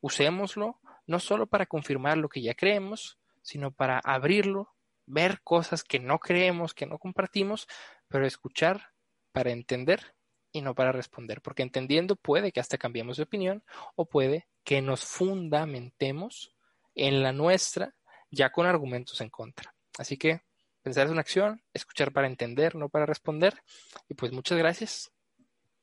[0.00, 4.74] usémoslo, no solo para confirmar lo que ya creemos, sino para abrirlo
[5.06, 7.66] ver cosas que no creemos, que no compartimos,
[8.08, 8.90] pero escuchar
[9.32, 10.14] para entender
[10.52, 14.82] y no para responder, porque entendiendo puede que hasta cambiemos de opinión o puede que
[14.82, 16.54] nos fundamentemos
[16.94, 17.94] en la nuestra
[18.30, 19.74] ya con argumentos en contra.
[19.98, 20.42] Así que
[20.88, 23.62] pensar es una acción, escuchar para entender, no para responder.
[24.08, 25.12] Y pues muchas gracias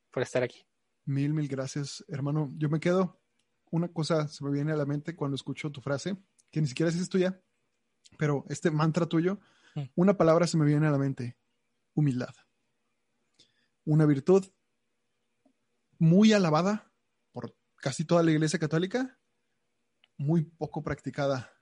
[0.09, 0.65] por estar aquí.
[1.05, 2.51] Mil, mil gracias, hermano.
[2.57, 3.21] Yo me quedo.
[3.69, 6.17] Una cosa se me viene a la mente cuando escucho tu frase,
[6.49, 7.39] que ni siquiera es tuya,
[8.17, 9.39] pero este mantra tuyo,
[9.75, 9.83] mm.
[9.93, 11.37] una palabra se me viene a la mente,
[11.93, 12.33] humildad.
[13.83, 14.43] Una virtud
[15.99, 16.91] muy alabada
[17.31, 19.19] por casi toda la Iglesia Católica,
[20.17, 21.54] muy poco practicada.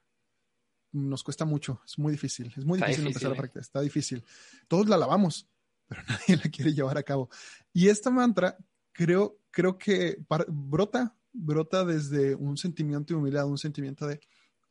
[0.93, 3.37] Nos cuesta mucho, es muy difícil, es muy difícil, empezar a ¿eh?
[3.37, 4.23] practicar, está difícil.
[4.67, 5.47] Todos la alabamos,
[5.87, 7.29] pero nadie la quiere llevar a cabo.
[7.73, 8.57] Y esta mantra
[8.91, 14.21] creo, creo que brota, brota desde un sentimiento de humildad, un sentimiento de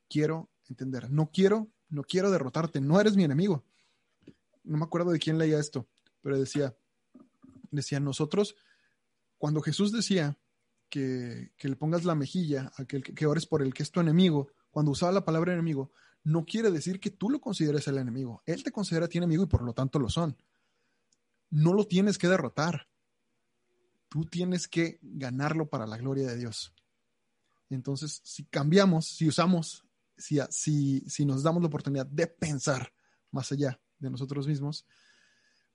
[0.08, 1.10] quiero entender.
[1.10, 3.64] No quiero, no quiero derrotarte, no eres mi enemigo.
[4.64, 5.88] No me acuerdo de quién leía esto,
[6.20, 6.74] pero decía,
[7.72, 8.54] decía, nosotros,
[9.38, 10.38] cuando Jesús decía
[10.88, 14.52] que, le pongas la mejilla a que, que ores por el que es tu enemigo,
[14.70, 15.90] cuando usaba la palabra enemigo,
[16.24, 18.42] no quiere decir que tú lo consideres el enemigo.
[18.46, 20.36] Él te considera a ti enemigo y por lo tanto lo son.
[21.50, 22.88] No lo tienes que derrotar.
[24.08, 26.74] Tú tienes que ganarlo para la gloria de Dios.
[27.70, 29.84] Entonces, si cambiamos, si usamos
[30.16, 32.92] si, si, nos damos la oportunidad de pensar
[33.30, 34.86] más allá de nosotros mismos,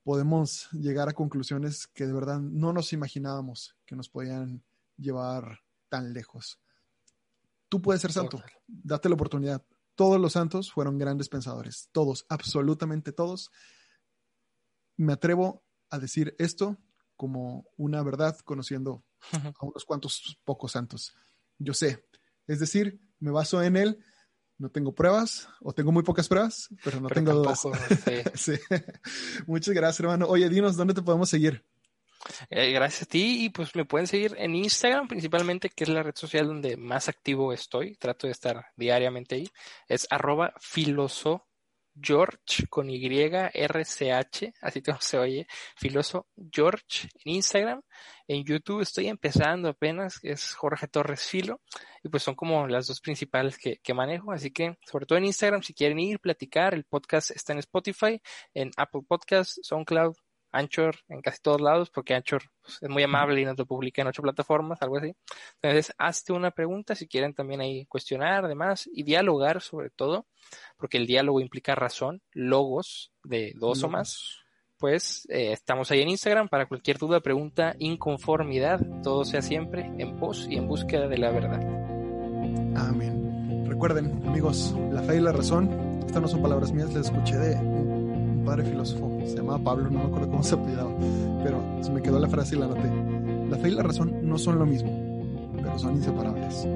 [0.02, 4.64] podemos llegar a conclusiones que de verdad no nos imaginábamos que nos podían
[4.96, 6.58] llevar tan lejos.
[7.68, 9.64] Tú puedes ser santo, date la oportunidad.
[9.98, 13.50] Todos los santos fueron grandes pensadores, todos, absolutamente todos.
[14.96, 16.78] Me atrevo a decir esto
[17.16, 21.16] como una verdad conociendo a unos cuantos pocos santos.
[21.58, 22.06] Yo sé,
[22.46, 23.98] es decir, me baso en él
[24.56, 27.60] no tengo pruebas o tengo muy pocas pruebas, pero no tengo dudas.
[28.34, 28.52] Sí.
[29.48, 30.26] Muchas gracias, hermano.
[30.26, 31.64] Oye, dinos, ¿dónde te podemos seguir?
[32.50, 36.02] Eh, gracias a ti y pues me pueden seguir en Instagram principalmente, que es la
[36.02, 37.96] red social donde más activo estoy.
[37.96, 39.48] Trato de estar diariamente ahí.
[39.88, 41.48] Es arroba filoso
[42.00, 45.46] George con Y, R, C, H, así como se oye,
[45.76, 47.82] Filoso George en Instagram.
[48.26, 51.60] En YouTube estoy empezando apenas, es Jorge Torres Filo,
[52.02, 55.24] y pues son como las dos principales que, que manejo, así que sobre todo en
[55.24, 58.20] Instagram, si quieren ir, platicar, el podcast está en Spotify,
[58.54, 60.14] en Apple Podcasts, SoundCloud,
[60.52, 64.02] Anchor en casi todos lados, porque Anchor pues, es muy amable y nos lo publica
[64.02, 65.14] en ocho plataformas, algo así.
[65.60, 70.26] Entonces, hazte una pregunta si quieren también ahí cuestionar, además, y dialogar sobre todo,
[70.76, 74.38] porque el diálogo implica razón, logos de dos o más.
[74.78, 80.16] Pues eh, estamos ahí en Instagram para cualquier duda, pregunta, inconformidad, todo sea siempre en
[80.18, 81.60] pos y en búsqueda de la verdad.
[82.76, 83.64] Amén.
[83.66, 87.97] Recuerden, amigos, la fe y la razón, estas no son palabras mías, las escuché de
[88.48, 90.90] padre filósofo, se llamaba Pablo, no me acuerdo cómo se apellidaba,
[91.44, 92.90] pero se me quedó la frase y la anoté.
[93.50, 94.90] La fe y la razón no son lo mismo,
[95.54, 96.66] pero son inseparables.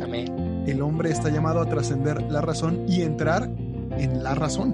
[0.00, 0.62] Amén.
[0.68, 3.50] El hombre está llamado a trascender la razón y entrar
[3.98, 4.72] en la razón,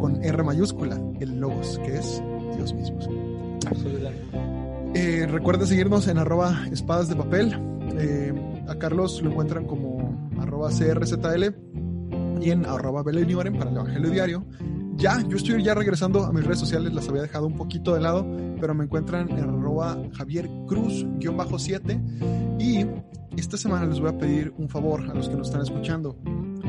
[0.00, 2.20] con R mayúscula, el logos, que es
[2.56, 2.98] Dios mismo.
[3.64, 4.20] Absolutamente.
[4.94, 7.56] Eh, recuerda seguirnos en arroba espadas de papel.
[7.98, 8.32] Eh,
[8.66, 11.54] a Carlos lo encuentran como arroba CRZL
[12.40, 14.44] y en arroba Belenioren para el Evangelio Diario.
[14.96, 18.00] Ya, yo estoy ya regresando a mis redes sociales, las había dejado un poquito de
[18.00, 18.26] lado,
[18.60, 22.86] pero me encuentran en arroba Javier Cruz-7 y
[23.36, 26.16] esta semana les voy a pedir un favor a los que nos están escuchando.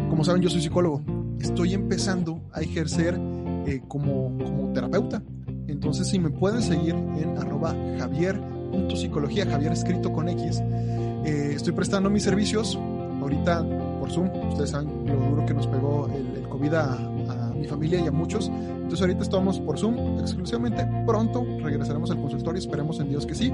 [0.10, 1.04] Como saben, yo soy psicólogo.
[1.40, 3.20] Estoy empezando a ejercer
[3.68, 5.22] eh, como, como terapeuta.
[5.68, 12.10] Entonces, si me pueden seguir en arroba javier.psicología, Javier escrito con X, eh, estoy prestando
[12.10, 12.78] mis servicios
[13.22, 13.64] ahorita
[14.00, 14.30] por Zoom.
[14.50, 17.15] Ustedes saben lo duro que nos pegó el, el COVID a,
[17.56, 18.50] mi familia y a muchos.
[18.50, 20.86] Entonces, ahorita estamos por Zoom exclusivamente.
[21.06, 22.60] Pronto regresaremos al consultorio.
[22.60, 23.52] Esperemos en Dios que sí.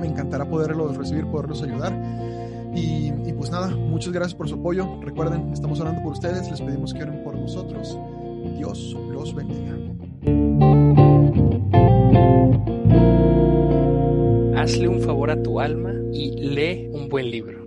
[0.00, 1.92] Me encantará poderlos recibir, poderlos ayudar.
[2.74, 5.00] Y, y, pues nada, muchas gracias por su apoyo.
[5.00, 7.96] Recuerden, estamos orando por ustedes, les pedimos que oren por nosotros.
[8.56, 9.74] Dios los bendiga.
[14.56, 17.64] Hazle un favor a tu alma y lee un buen libro.